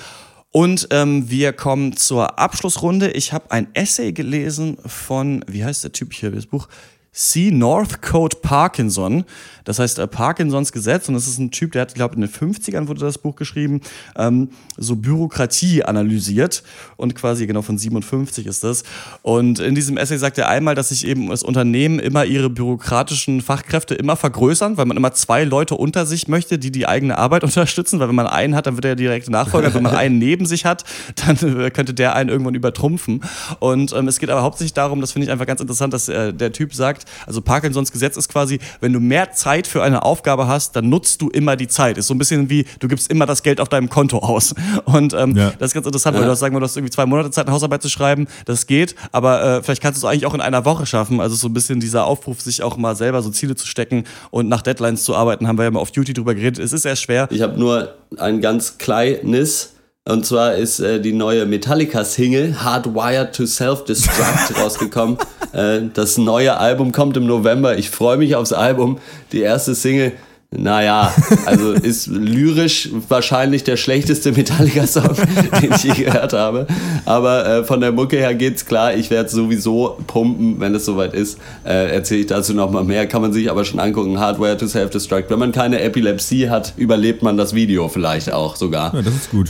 [0.52, 3.12] Und ähm, wir kommen zur Abschlussrunde.
[3.12, 6.68] Ich habe ein Essay gelesen von, wie heißt der Typ hier, das Buch?
[7.12, 7.52] C.
[7.52, 9.26] Northcote Parkinson.
[9.70, 11.08] Das heißt äh, Parkinsons Gesetz.
[11.10, 13.36] Und das ist ein Typ, der hat, ich glaube, in den 50ern wurde das Buch
[13.36, 13.82] geschrieben,
[14.16, 16.64] ähm, so Bürokratie analysiert.
[16.98, 18.84] Und quasi genau von 57 ist das.
[19.22, 23.42] Und in diesem Essay sagt er einmal, dass sich eben das Unternehmen immer ihre bürokratischen
[23.42, 27.44] Fachkräfte immer vergrößern, weil man immer zwei Leute unter sich möchte, die die eigene Arbeit
[27.50, 28.00] unterstützen.
[28.00, 29.74] Weil wenn man einen hat, dann wird er der direkte Nachfolger.
[29.76, 30.84] wenn man einen neben sich hat,
[31.28, 33.22] dann äh, könnte der einen irgendwann übertrumpfen.
[33.60, 36.34] Und ähm, es geht aber hauptsächlich darum, das finde ich einfach ganz interessant, dass äh,
[36.34, 40.48] der Typ sagt, also Parkinsons Gesetz ist quasi, wenn du mehr Zeit für eine Aufgabe
[40.48, 41.98] hast, dann nutzt du immer die Zeit.
[41.98, 44.54] Ist so ein bisschen wie, du gibst immer das Geld auf deinem Konto aus.
[44.86, 45.52] Und ähm, Ja.
[45.60, 47.48] das ist ganz interessant, weil du hast sagen wir, du hast irgendwie zwei Monate Zeit,
[47.48, 48.28] eine Hausarbeit zu schreiben.
[48.46, 51.20] Das geht, aber äh, vielleicht kannst du es eigentlich auch in einer Woche schaffen.
[51.22, 54.48] Also so ein bisschen dieser Aufruf, sich auch mal selber so Ziele zu stecken und
[54.50, 56.60] nach Deadlines zu arbeiten, haben wir ja mal auf Duty drüber geredet.
[56.60, 57.28] Es ist sehr schwer.
[57.32, 59.74] Ich habe nur ein ganz kleines.
[60.10, 65.18] Und zwar ist äh, die neue Metallica-Single Hardwired to Self-Destruct rausgekommen.
[65.54, 67.78] Äh, das neue Album kommt im November.
[67.78, 68.98] Ich freue mich aufs Album.
[69.32, 70.14] Die erste Single,
[70.50, 71.14] naja,
[71.46, 75.12] also ist lyrisch wahrscheinlich der schlechteste Metallica-Song,
[75.62, 76.66] den ich je gehört habe.
[77.06, 78.96] Aber äh, von der Mucke her geht's klar.
[78.96, 81.38] Ich werde sowieso pumpen, wenn es soweit ist.
[81.64, 83.06] Äh, Erzähle ich dazu nochmal mehr.
[83.06, 84.20] Kann man sich aber schon angucken.
[84.20, 85.30] Hardware to Self-Destruct.
[85.30, 88.96] Wenn man keine Epilepsie hat, überlebt man das Video vielleicht auch sogar.
[88.96, 89.50] ja, das ist gut.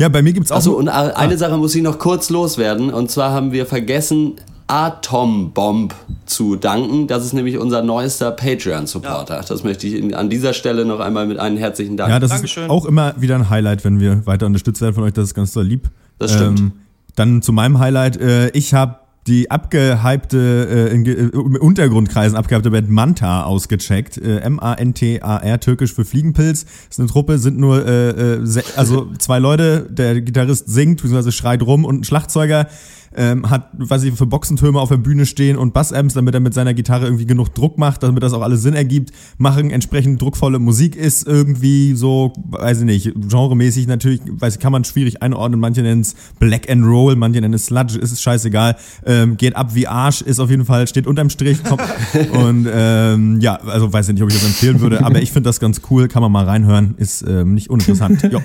[0.00, 0.56] Ja, bei mir gibt's auch.
[0.56, 2.90] Achso, und eine Sache muss ich noch kurz loswerden.
[2.90, 4.36] Und zwar haben wir vergessen,
[4.66, 5.94] Atombomb
[6.24, 7.06] zu danken.
[7.06, 9.44] Das ist nämlich unser neuester Patreon-Supporter.
[9.46, 12.08] Das möchte ich an dieser Stelle noch einmal mit einem herzlichen Dank.
[12.08, 12.64] Ja, das Dankeschön.
[12.64, 15.12] ist auch immer wieder ein Highlight, wenn wir weiter unterstützt werden von euch.
[15.12, 15.90] Das ist ganz doll lieb.
[16.18, 16.60] Das stimmt.
[16.60, 16.72] Ähm,
[17.16, 18.16] dann zu meinem Highlight.
[18.16, 24.16] Äh, ich habe die abgehypte, äh, in, in Untergrundkreisen abgehypte Band Manta ausgecheckt.
[24.16, 26.64] Äh, M-A-N-T-A-R, türkisch für Fliegenpilz.
[26.88, 31.62] Ist eine Truppe, sind nur, äh, äh, also zwei Leute, der Gitarrist singt, beziehungsweise schreit
[31.62, 32.66] rum und ein Schlagzeuger
[33.16, 36.54] ähm, hat, weiß ich, für Boxentürme auf der Bühne stehen und Bassamps, damit er mit
[36.54, 40.58] seiner Gitarre irgendwie genug Druck macht, damit das auch alles Sinn ergibt, machen entsprechend druckvolle
[40.58, 45.58] Musik, ist irgendwie so, weiß ich nicht, genremäßig natürlich, weiß ich, kann man schwierig einordnen,
[45.58, 49.56] manche nennen es Black and Roll, manche nennen es Sludge, ist es scheißegal, ähm, geht
[49.56, 51.82] ab wie Arsch, ist auf jeden Fall, steht unterm Strich kommt,
[52.32, 55.48] und ähm, ja, also weiß ich nicht, ob ich das empfehlen würde, aber ich finde
[55.48, 58.22] das ganz cool, kann man mal reinhören, ist ähm, nicht uninteressant.
[58.30, 58.40] Jo,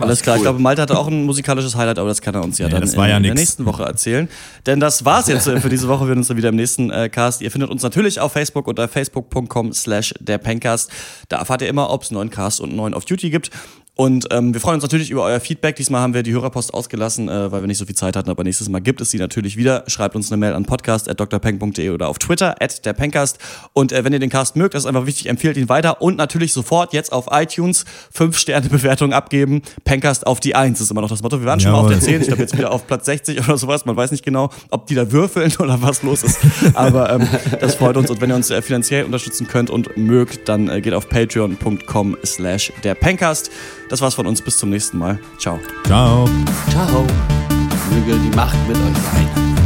[0.00, 0.38] Alles klar, cool.
[0.38, 2.78] ich glaube, Malte hatte auch ein musikalisches Highlight, aber das kann er uns ja, ja
[2.78, 4.28] dann in, ja in der nächsten Woche erzählen erzählen.
[4.66, 6.04] Denn das war's jetzt äh, für diese Woche.
[6.04, 7.40] Wir hören uns dann wieder im nächsten äh, Cast.
[7.40, 10.90] Ihr findet uns natürlich auf Facebook unter facebook.com slash der Pencast.
[11.28, 13.50] Da erfahrt ihr immer, ob es neuen Cast und neuen auf Duty gibt.
[14.00, 15.76] Und ähm, wir freuen uns natürlich über euer Feedback.
[15.76, 18.44] Diesmal haben wir die Hörerpost ausgelassen, äh, weil wir nicht so viel Zeit hatten, aber
[18.44, 19.84] nächstes Mal gibt es sie natürlich wieder.
[19.88, 23.36] Schreibt uns eine Mail an podcast.drpeng.de oder auf Twitter at der Pencast.
[23.74, 26.16] Und äh, wenn ihr den Cast mögt, das ist einfach wichtig, empfehlt ihn weiter und
[26.16, 27.84] natürlich sofort jetzt auf iTunes
[28.14, 29.60] 5 Sterne Bewertung abgeben.
[29.84, 31.38] Pencast auf die 1 ist immer noch das Motto.
[31.38, 31.90] Wir waren schon Jawohl.
[31.90, 33.84] mal auf der 10, ich glaube jetzt wieder auf Platz 60 oder sowas.
[33.84, 36.38] Man weiß nicht genau, ob die da würfeln oder was los ist.
[36.72, 37.28] Aber ähm,
[37.60, 40.80] das freut uns und wenn ihr uns äh, finanziell unterstützen könnt und mögt, dann äh,
[40.80, 43.50] geht auf patreon.com slash der Pencast.
[43.90, 44.40] Das war's von uns.
[44.40, 45.18] Bis zum nächsten Mal.
[45.36, 45.58] Ciao.
[45.84, 46.26] Ciao.
[46.70, 47.06] Ciao.
[47.90, 49.59] Möge die Macht mit euch sein.